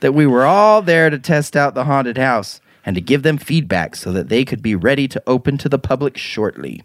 [0.00, 3.36] that we were all there to test out the haunted house and to give them
[3.36, 6.82] feedback so that they could be ready to open to the public shortly.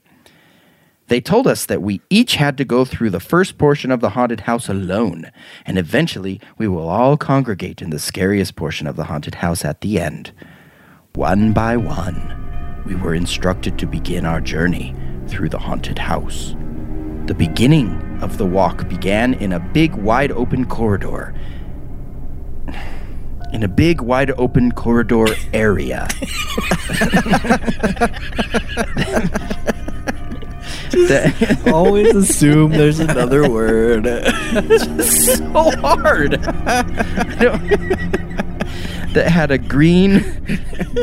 [1.07, 4.09] They told us that we each had to go through the first portion of the
[4.09, 5.31] haunted house alone,
[5.65, 9.79] and eventually we will all congregate in the scariest portion of the haunted house at
[9.79, 10.33] the end.
[11.13, 14.93] One by one, we were instructed to begin our journey
[15.29, 16.53] through the haunted house.
[17.27, 21.33] The beginning of the walk began in a big, wide open corridor.
[23.53, 26.07] In a big, wide open corridor area.
[30.91, 34.05] that, Always assume there's another word.
[34.07, 36.31] it's so hard.
[39.13, 40.21] That had a green,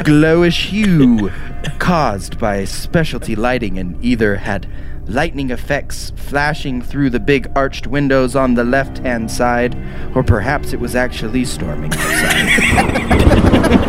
[0.02, 1.30] glowish hue
[1.78, 4.66] caused by specialty lighting and either had
[5.10, 9.76] lightning effects flashing through the big arched windows on the left hand side,
[10.14, 13.10] or perhaps it was actually storming outside.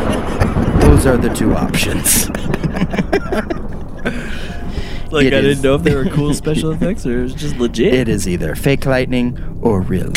[0.82, 2.30] Those are the two options.
[5.12, 5.44] Like It I is.
[5.58, 7.94] didn't know if they were cool special effects or it was just legit.
[7.94, 10.14] It is either fake lightning or real.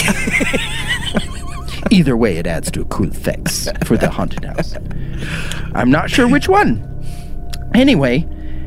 [1.91, 4.77] either way, it adds to a cool effects for the haunted house.
[5.75, 6.89] I'm not sure which one.
[7.75, 8.25] Anyway,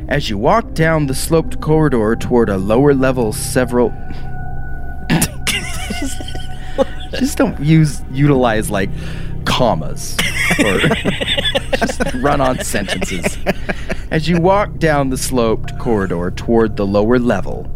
[0.08, 3.90] as you walk down the sloped corridor toward a lower level, several.
[7.12, 8.90] just don't use utilize like
[9.46, 10.16] commas
[10.60, 10.80] or
[11.78, 13.38] just run on sentences.
[14.12, 17.70] As you walk down the sloped corridor toward the lower level,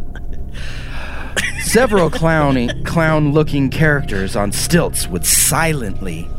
[1.63, 6.29] several clowny, clown-looking characters on stilts would silently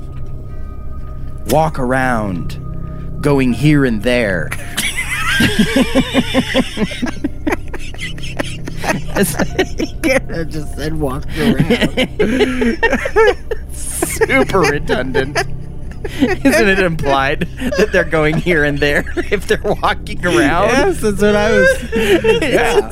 [1.47, 4.51] walk around, going here and there.
[10.35, 12.09] I just said walk around.
[13.73, 15.39] super redundant.
[16.05, 17.41] Isn't it implied
[17.77, 20.69] that they're going here and there if they're walking around?
[20.69, 21.83] yes, that's what I was.
[22.43, 22.91] Yeah.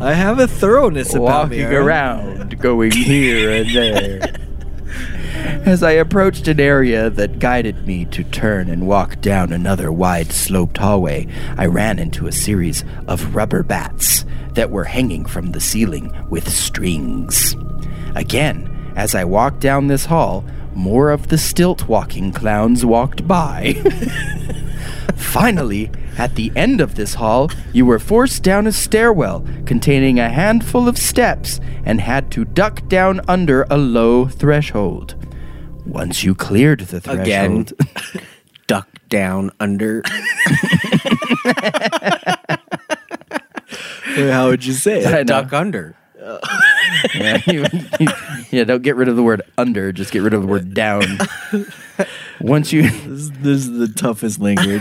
[0.00, 1.58] I have a thoroughness about me.
[1.58, 1.74] walking right?
[1.74, 4.20] around, going here and there.
[5.66, 10.32] As I approached an area that guided me to turn and walk down another wide
[10.32, 11.26] sloped hallway,
[11.56, 14.24] I ran into a series of rubber bats
[14.54, 17.54] that were hanging from the ceiling with strings.
[18.14, 23.74] Again, as I walked down this hall, more of the stilt walking clowns walked by.
[25.16, 30.30] Finally, at the end of this hall, you were forced down a stairwell containing a
[30.30, 35.14] handful of steps and had to duck down under a low threshold.
[35.88, 37.64] Once you cleared the Again.
[37.64, 38.24] threshold,
[38.66, 40.02] Duck down under.
[44.14, 45.26] How would you say it?
[45.26, 45.94] Duck under.
[47.14, 47.64] yeah, you-
[48.00, 48.08] you-
[48.50, 51.02] yeah, don't get rid of the word under, just get rid of the word down.
[52.40, 54.80] Once you, This, this is the toughest language.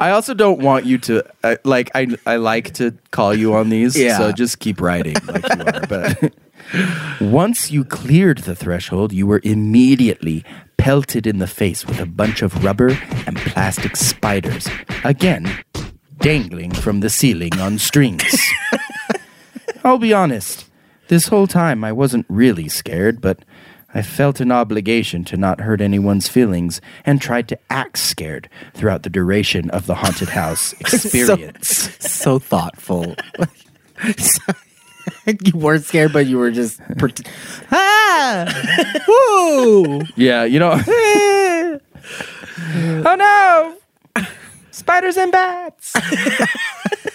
[0.00, 1.90] I also don't want you to uh, like.
[1.94, 4.18] I I like to call you on these, Yeah.
[4.18, 5.86] so just keep writing like you are.
[5.86, 6.34] But
[7.20, 10.44] once you cleared the threshold, you were immediately
[10.76, 14.68] pelted in the face with a bunch of rubber and plastic spiders,
[15.04, 15.64] again
[16.18, 18.40] dangling from the ceiling on strings.
[19.84, 20.68] I'll be honest.
[21.08, 23.44] This whole time I wasn't really scared, but
[23.94, 29.04] I felt an obligation to not hurt anyone's feelings and tried to act scared throughout
[29.04, 31.96] the duration of the haunted house experience.
[32.00, 33.14] So thoughtful.
[35.44, 36.80] you weren't scared, but you were just.
[36.98, 37.28] Pret-
[37.70, 39.00] ah!
[39.08, 40.02] Woo!
[40.16, 40.80] yeah, you know.
[43.04, 43.76] oh no!
[44.70, 45.92] Spiders and bats!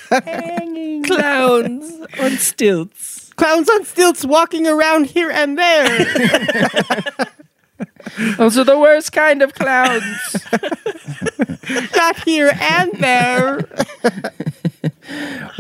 [0.10, 1.04] Hanging.
[1.04, 3.32] Clowns on stilts.
[3.36, 5.88] Clowns on stilts walking around here and there.
[8.38, 10.36] Those are the worst kind of clowns.
[11.96, 13.60] Not here and there.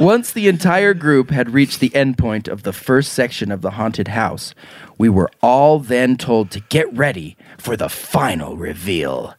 [0.01, 4.07] Once the entire group had reached the endpoint of the first section of the haunted
[4.07, 4.55] house,
[4.97, 9.35] we were all then told to get ready for the final reveal.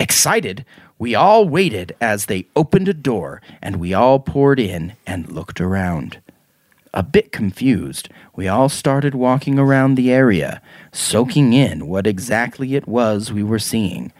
[0.00, 0.64] Excited,
[0.98, 5.60] we all waited as they opened a door and we all poured in and looked
[5.60, 6.18] around.
[6.96, 12.88] A bit confused, we all started walking around the area, soaking in what exactly it
[12.88, 14.14] was we were seeing.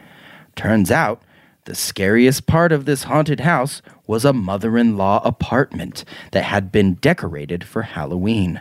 [0.56, 1.22] Turns out,
[1.64, 6.70] the scariest part of this haunted house was a mother in law apartment that had
[6.70, 8.60] been decorated for Halloween.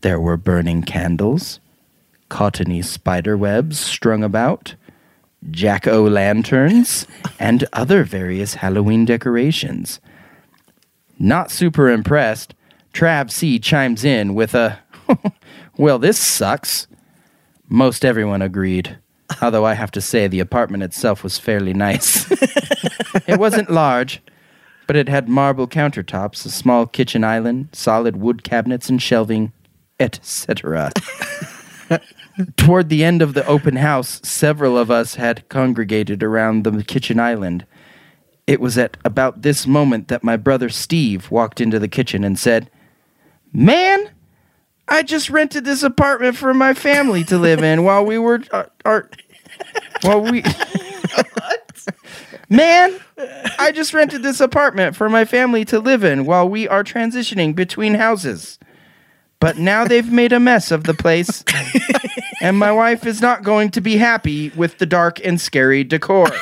[0.00, 1.60] There were burning candles,
[2.30, 4.74] cottony spider webs strung about,
[5.50, 7.06] jack o' lanterns,
[7.38, 10.00] and other various Halloween decorations.
[11.18, 12.54] Not super impressed,
[12.94, 14.78] Trav C chimes in with a,
[15.76, 16.86] Well, this sucks.
[17.68, 18.98] Most everyone agreed,
[19.42, 22.30] although I have to say the apartment itself was fairly nice.
[23.26, 24.22] it wasn't large,
[24.86, 29.52] but it had marble countertops, a small kitchen island, solid wood cabinets and shelving,
[29.98, 30.92] etc.
[32.56, 37.18] Toward the end of the open house, several of us had congregated around the kitchen
[37.18, 37.66] island.
[38.46, 42.38] It was at about this moment that my brother Steve walked into the kitchen and
[42.38, 42.70] said,
[43.54, 44.10] Man,
[44.88, 48.64] I just rented this apartment for my family to live in while we were uh,
[48.84, 49.08] our,
[50.02, 50.42] while we
[52.50, 52.98] Man,
[53.58, 57.54] I just rented this apartment for my family to live in while we are transitioning
[57.54, 58.58] between houses.
[59.40, 61.44] But now they've made a mess of the place,
[62.40, 66.28] and my wife is not going to be happy with the dark and scary decor.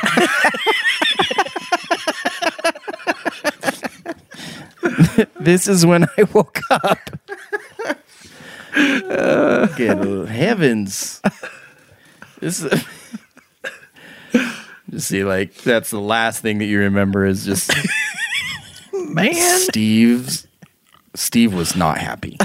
[5.41, 6.99] this is when I woke up.
[8.75, 11.21] Good heavens.
[12.41, 12.85] This is.
[14.91, 17.71] Just see, like, that's the last thing that you remember is just
[18.93, 19.33] Man.
[19.61, 20.47] Steve's.
[21.15, 22.37] Steve was not happy.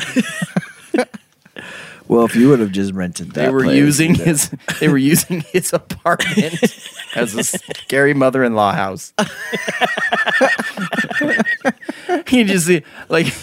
[2.07, 4.49] Well, if you would have just rented that, They were place, using then- his.
[4.79, 6.55] They were using his apartment
[7.17, 9.13] has a scary mother-in-law house.
[12.27, 13.33] he just see like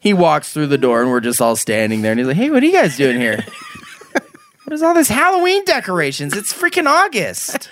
[0.00, 2.50] he walks through the door and we're just all standing there and he's like, "Hey,
[2.50, 3.44] what are you guys doing here?
[4.64, 6.34] What is all this Halloween decorations?
[6.34, 7.68] It's freaking August."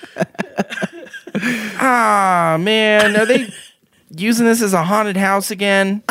[1.80, 3.48] Ah, man, are they
[4.14, 6.02] using this as a haunted house again?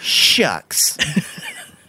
[0.00, 0.96] Shucks.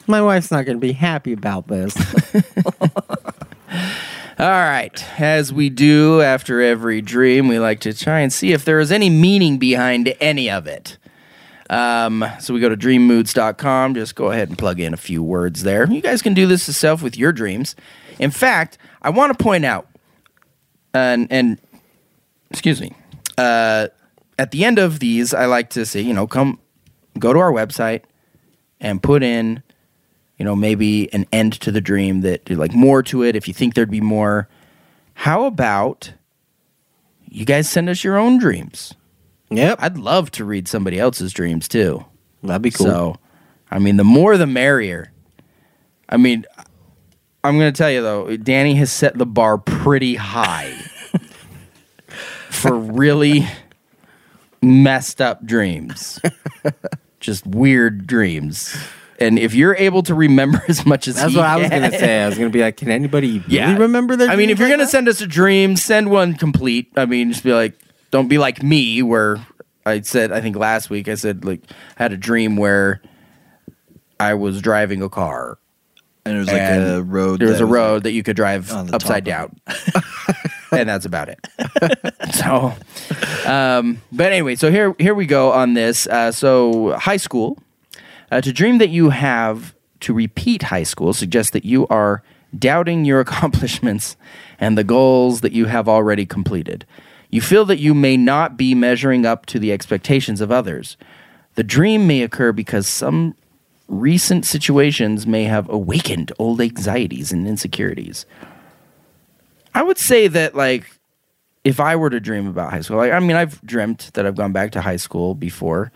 [0.08, 1.96] My wife's not going to be happy about this.
[4.38, 5.20] All right.
[5.20, 8.92] As we do after every dream, we like to try and see if there is
[8.92, 10.98] any meaning behind any of it.
[11.70, 13.96] Um, so we go to dreammoods.com.
[13.96, 15.90] Just go ahead and plug in a few words there.
[15.90, 17.78] You guys can do this yourself with your dreams.
[18.20, 19.88] In fact, I want to point out,
[20.94, 21.58] and, and
[22.52, 22.94] excuse me,
[23.38, 23.88] uh,
[24.38, 26.60] at the end of these, I like to say, you know, come
[27.18, 28.02] go to our website
[28.82, 29.64] and put in
[30.38, 33.54] you know, maybe an end to the dream that like more to it if you
[33.54, 34.50] think there'd be more.
[35.14, 36.14] How about
[37.30, 38.94] you guys send us your own dreams?
[39.50, 39.78] yep.
[39.82, 42.06] I'd love to read somebody else's dreams too.
[42.44, 42.86] That'd be cool.
[42.86, 43.16] So,
[43.72, 45.12] I mean, the more the merrier.
[46.10, 46.46] I mean,
[47.44, 50.72] I'm going to tell you though, Danny has set the bar pretty high
[52.50, 53.48] for really
[54.62, 56.20] messed up dreams.
[57.20, 58.76] Just weird dreams.
[59.20, 61.90] And if you're able to remember as much as That's he what I was going
[61.90, 62.24] to say.
[62.24, 64.60] I was going to be like, can anybody really remember their I mean, if dreams
[64.60, 64.92] you're like gonna that?
[64.92, 66.92] send us a dream, send one complete.
[66.98, 67.78] I mean, just be like,
[68.12, 69.46] don't be like me, where
[69.86, 71.62] I said, I think last week I said like
[71.98, 73.02] I had a dream where
[74.20, 75.58] I was driving a car.
[76.26, 77.40] And there's like a road.
[77.40, 79.60] There was a road that you could drive upside down,
[80.72, 81.40] and that's about it.
[82.34, 82.74] so,
[83.46, 86.08] um, but anyway, so here here we go on this.
[86.08, 87.60] Uh, so high school.
[88.36, 92.22] Uh, to dream that you have to repeat high school suggests that you are
[92.60, 94.18] doubting your accomplishments
[94.60, 96.86] and the goals that you have already completed.
[97.30, 100.98] You feel that you may not be measuring up to the expectations of others.
[101.54, 103.36] The dream may occur because some
[103.88, 108.26] recent situations may have awakened old anxieties and insecurities.
[109.74, 111.00] I would say that, like,
[111.64, 114.36] if I were to dream about high school, like, I mean, I've dreamt that I've
[114.36, 115.94] gone back to high school before.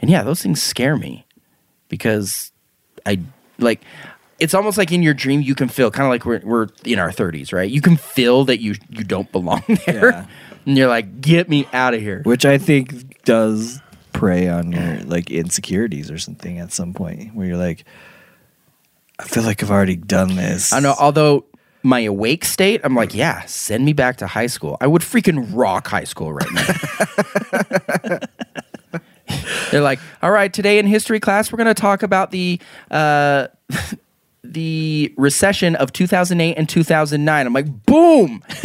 [0.00, 1.24] And yeah, those things scare me
[1.88, 2.52] because
[3.06, 3.20] I
[3.58, 3.82] like
[4.38, 6.98] it's almost like in your dream you can feel kind of like we're, we're in
[6.98, 7.68] our 30s, right?
[7.68, 10.10] You can feel that you you don't belong there.
[10.10, 10.26] Yeah.
[10.66, 12.22] And you're like, get me out of here.
[12.24, 13.80] which I think does
[14.12, 17.84] prey on your like insecurities or something at some point where you're like,
[19.18, 20.72] I feel like I've already done this.
[20.72, 21.44] I know, although
[21.82, 24.76] my awake state, I'm like, yeah, send me back to high school.
[24.80, 28.18] I would freaking rock high school right now.
[29.70, 32.60] They're like, all right, today in history class, we're going to talk about the
[32.90, 33.48] uh,
[34.44, 37.46] the recession of 2008 and 2009.
[37.46, 38.42] I'm like, boom!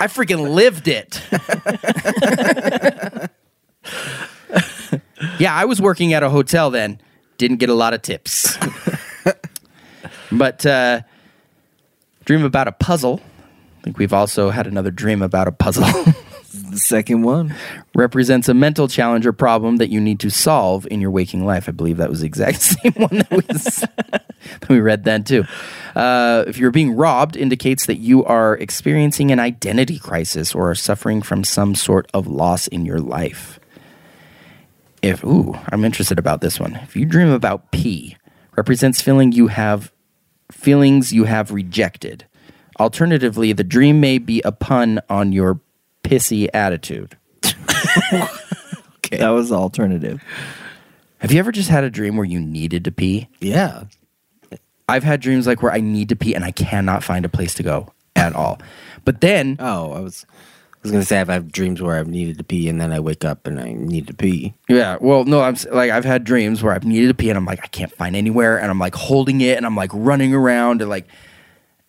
[0.00, 1.20] I freaking lived it.
[5.38, 7.00] yeah, I was working at a hotel then.
[7.36, 8.56] Didn't get a lot of tips.
[10.30, 11.00] but uh,
[12.24, 13.20] dream about a puzzle.
[13.80, 15.84] I think we've also had another dream about a puzzle.
[16.78, 17.54] The second one.
[17.94, 21.68] represents a mental challenge or problem that you need to solve in your waking life.
[21.68, 23.88] I believe that was the exact same one that,
[24.60, 25.44] that we read then too.
[25.96, 30.76] Uh, if you're being robbed, indicates that you are experiencing an identity crisis or are
[30.76, 33.58] suffering from some sort of loss in your life.
[35.02, 36.76] If ooh, I'm interested about this one.
[36.76, 38.16] If you dream about pee,
[38.56, 39.92] represents feeling you have
[40.52, 42.24] feelings you have rejected.
[42.78, 45.60] Alternatively, the dream may be a pun on your
[46.08, 47.16] pissy attitude.
[48.98, 49.16] Okay.
[49.18, 50.22] That was the alternative.
[51.18, 53.28] Have you ever just had a dream where you needed to pee?
[53.40, 53.84] yeah.
[54.90, 57.52] I've had dreams like where I need to pee and I cannot find a place
[57.54, 58.58] to go at all.
[59.04, 60.24] But then, Oh, I was.
[60.30, 62.98] I was gonna say I've had dreams where I've needed to pee and then I
[63.00, 64.54] wake up and I need to pee.
[64.68, 67.36] yeah, well, no, I'm s- like I've had dreams where I've needed to pee and
[67.36, 70.32] I'm like I can't find anywhere and I'm like holding it and I'm like running
[70.32, 71.06] around and like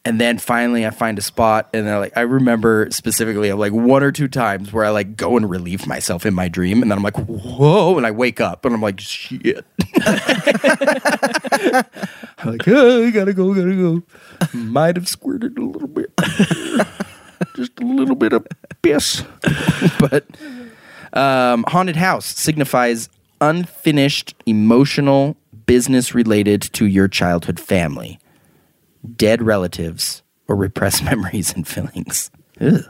[0.10, 4.02] and then finally I find a spot and then like I remember specifically like one
[4.02, 6.98] or two times where I like go and relieve myself in my dream and then
[6.98, 9.64] I'm like whoa and I wake up and I'm like shit.
[12.40, 14.02] I'm like, oh, gotta go, gotta go.
[14.52, 16.12] Might have squirted a little bit.
[17.56, 18.48] Just a little bit of
[18.82, 19.24] piss.
[20.00, 20.26] but
[21.14, 23.10] um, haunted house signifies
[23.42, 25.38] unfinished emotional
[25.68, 28.20] business related to your childhood family,
[29.16, 32.32] dead relatives, or repressed memories and feelings.
[32.60, 32.84] Ugh.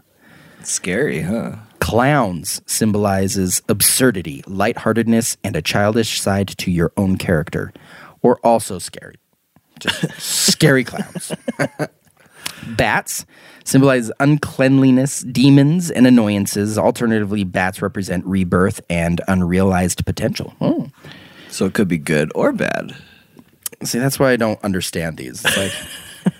[0.64, 1.56] Scary, huh?
[1.80, 7.72] Clowns symbolizes absurdity, lightheartedness, and a childish side to your own character,
[8.22, 9.16] or also scary.
[9.80, 11.32] Just scary clowns.
[12.68, 13.26] Bats
[13.64, 16.78] symbolize uncleanliness, demons, and annoyances.
[16.78, 20.54] Alternatively, bats represent rebirth and unrealized potential.
[20.60, 20.90] Oh.
[21.50, 22.96] So it could be good or bad.
[23.84, 25.44] See, that's why I don't understand these.
[25.46, 25.72] It's like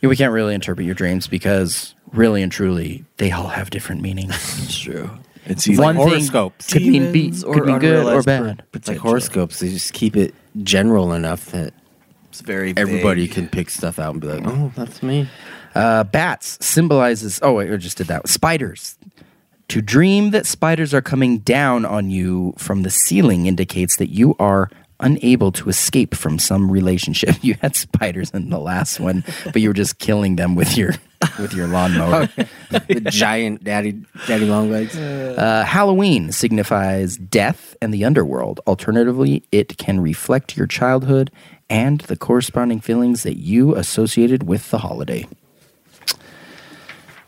[0.00, 4.00] yeah, we can't really interpret your dreams because really and truly, they all have different
[4.02, 4.34] meanings.
[4.64, 5.10] It's true.
[5.46, 6.72] It's either One thing horoscopes.
[6.72, 8.58] could mean be, demons could be good or bad.
[8.58, 9.58] per- It's like horoscopes.
[9.60, 11.74] They just keep it general enough that
[12.30, 13.34] It's very everybody vague.
[13.34, 15.28] can pick stuff out and be like, "Oh, that's me."
[15.74, 17.40] Uh, bats symbolizes.
[17.42, 18.26] Oh, wait, I just did that.
[18.28, 18.96] Spiders.
[19.68, 24.36] To dream that spiders are coming down on you from the ceiling indicates that you
[24.38, 24.70] are
[25.04, 27.36] unable to escape from some relationship.
[27.44, 30.94] You had spiders in the last one, but you were just killing them with your
[31.38, 32.26] with your lawnmower.
[32.70, 34.96] the giant daddy, daddy long legs.
[34.96, 38.60] Uh, Halloween signifies death and the underworld.
[38.66, 41.30] Alternatively, it can reflect your childhood
[41.68, 45.26] and the corresponding feelings that you associated with the holiday.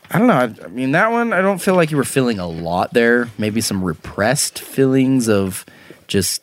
[0.09, 0.33] I don't know.
[0.33, 3.29] I, I mean, that one, I don't feel like you were feeling a lot there.
[3.37, 5.65] Maybe some repressed feelings of
[6.07, 6.41] just,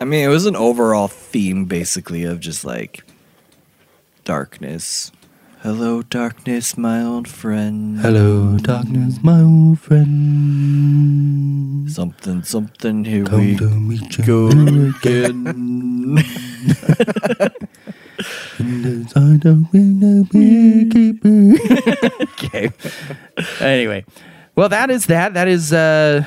[0.00, 3.02] I mean, it was an overall theme, basically, of just like
[4.24, 5.10] darkness.
[5.62, 7.98] Hello, darkness, my old friend.
[7.98, 11.90] hello, darkness, my old friend.
[11.90, 13.04] Something, something.
[13.04, 16.18] Here Come we to meet you go again.
[22.22, 22.70] okay.
[23.60, 24.04] Anyway,
[24.54, 25.34] well, that is that.
[25.34, 26.24] That is uh,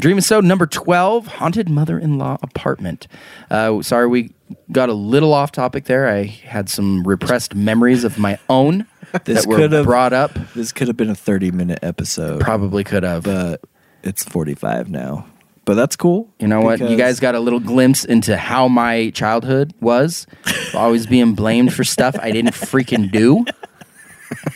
[0.00, 3.06] Dream so number 12 Haunted Mother in Law Apartment.
[3.50, 4.32] Uh, sorry, we
[4.72, 6.08] got a little off topic there.
[6.08, 8.86] I had some repressed memories of my own
[9.24, 10.32] This that were brought up.
[10.54, 13.24] this could have been a thirty-minute episode, Probably could have.
[13.24, 13.60] but
[14.02, 15.26] it's forty-five now.
[15.64, 16.32] But that's cool.
[16.38, 16.80] You know what?
[16.80, 20.26] You guys got a little glimpse into how my childhood was.
[20.74, 23.44] Always being blamed for stuff I didn't freaking do.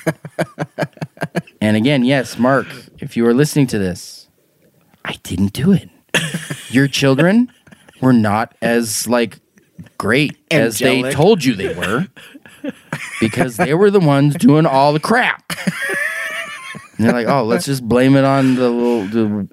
[1.61, 2.67] and again, yes, Mark,
[2.99, 4.14] if you are listening to this,
[5.05, 5.91] I didn't do it.
[6.69, 7.53] Your children
[8.01, 9.39] were not as like
[9.99, 12.07] great as they told you they were
[13.21, 15.43] because they were the ones doing all the crap.
[16.97, 19.49] And they're like, "Oh, let's just blame it on the little the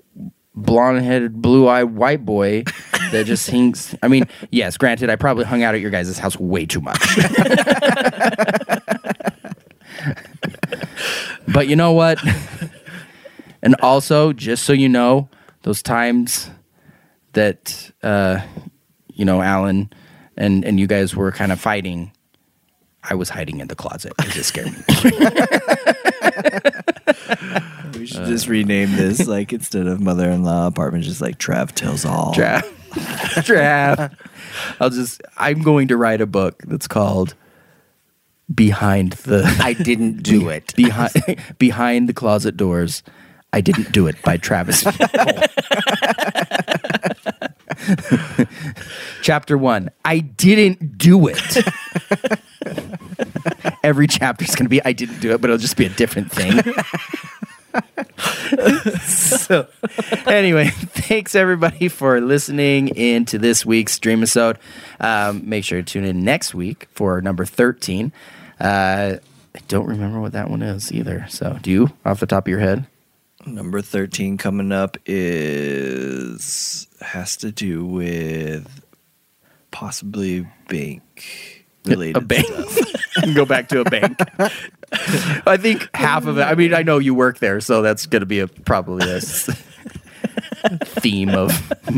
[0.54, 2.64] blonde-headed, blue-eyed white boy
[3.12, 6.38] that just thinks." I mean, yes, granted, I probably hung out at your guys' house
[6.40, 7.00] way too much.
[11.48, 12.20] but you know what?
[13.64, 15.30] And also, just so you know,
[15.64, 16.50] those times
[17.34, 18.42] that uh,
[19.14, 19.92] you know, Alan
[20.38, 22.12] and and you guys were kind of fighting,
[23.04, 24.78] I was hiding in the closet because it scared me.
[28.02, 32.34] We should just rename this like instead of mother-in-law apartment, just like Trav tells all.
[32.34, 34.18] Trav, Trav.
[34.80, 37.36] I'll just I'm going to write a book that's called
[38.52, 40.76] Behind the I didn't do it.
[40.76, 41.14] Behind
[41.60, 43.04] Behind the Closet Doors.
[43.54, 44.84] I didn't do it by Travis.
[49.22, 49.90] Chapter 1.
[50.06, 51.58] I didn't do it.
[53.84, 55.90] Every chapter is going to be I didn't do it, but it'll just be a
[55.90, 56.62] different thing.
[59.02, 59.68] so
[60.28, 64.58] anyway thanks everybody for listening into this week's dream episode
[65.00, 68.12] um, make sure to tune in next week for number 13
[68.60, 69.16] uh,
[69.56, 72.50] i don't remember what that one is either so do you off the top of
[72.50, 72.86] your head
[73.46, 78.84] Number thirteen coming up is has to do with
[79.72, 82.92] possibly bank related a bank stuff.
[83.36, 84.18] go back to a bank
[85.48, 88.20] i think half of it i mean i know you work there so that's going
[88.20, 89.20] to be a probably a
[90.86, 91.52] theme of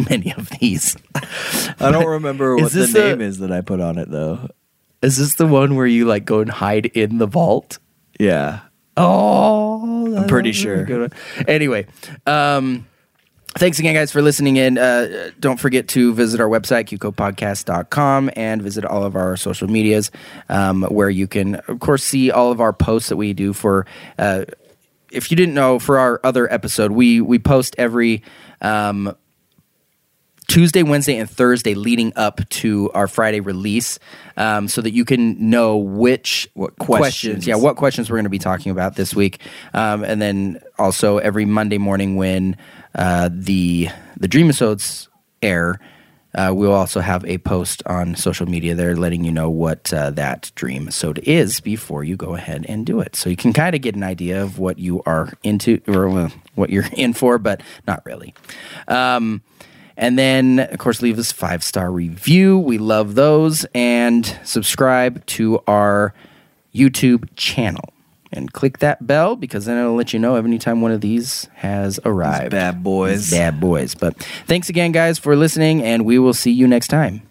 [0.10, 0.96] many of these
[1.80, 4.48] I don't remember what the this a- name is that I put on it though.
[5.02, 7.80] is this the one where you like go and hide in the vault
[8.20, 8.62] Yeah.
[8.96, 9.73] Oh,
[10.18, 10.84] I'm pretty sure.
[10.86, 11.46] good one.
[11.48, 11.88] Anyway,
[12.26, 12.88] um,
[13.56, 14.78] thanks again, guys, for listening in.
[14.78, 20.12] Uh, don't forget to visit our website, qcopodcast.com, and visit all of our social medias
[20.50, 23.86] um, where you can, of course, see all of our posts that we do for.
[24.18, 24.46] Uh,
[25.12, 28.24] if you didn't know, for our other episode, we we post every
[28.62, 29.16] um,
[30.48, 34.00] Tuesday, Wednesday, and Thursday leading up to our Friday release,
[34.38, 37.00] um, so that you can know which What questions,
[37.36, 37.48] questions.
[37.48, 39.40] yeah, what questions we're going to be talking about this week,
[39.74, 42.58] um, and then also every Monday morning when
[42.96, 45.10] uh, the the Dream Episodes
[45.42, 45.80] air,
[46.36, 50.10] uh, we'll also have a post on social media there letting you know what uh,
[50.12, 53.76] that Dream Episode is before you go ahead and do it, so you can kind
[53.76, 57.38] of get an idea of what you are into or well, what you're in for,
[57.38, 58.34] but not really.
[58.88, 59.42] Um,
[59.98, 62.58] and then, of course, leave us a five star review.
[62.60, 63.66] We love those.
[63.74, 66.14] And subscribe to our
[66.74, 67.94] YouTube channel.
[68.36, 71.48] and click that bell because then it'll let you know every time one of these
[71.56, 72.52] has arrived.
[72.52, 73.30] bad boys.
[73.30, 73.96] These bad boys.
[73.96, 74.18] But
[74.48, 77.24] thanks again, guys, for listening, and we will see you next time.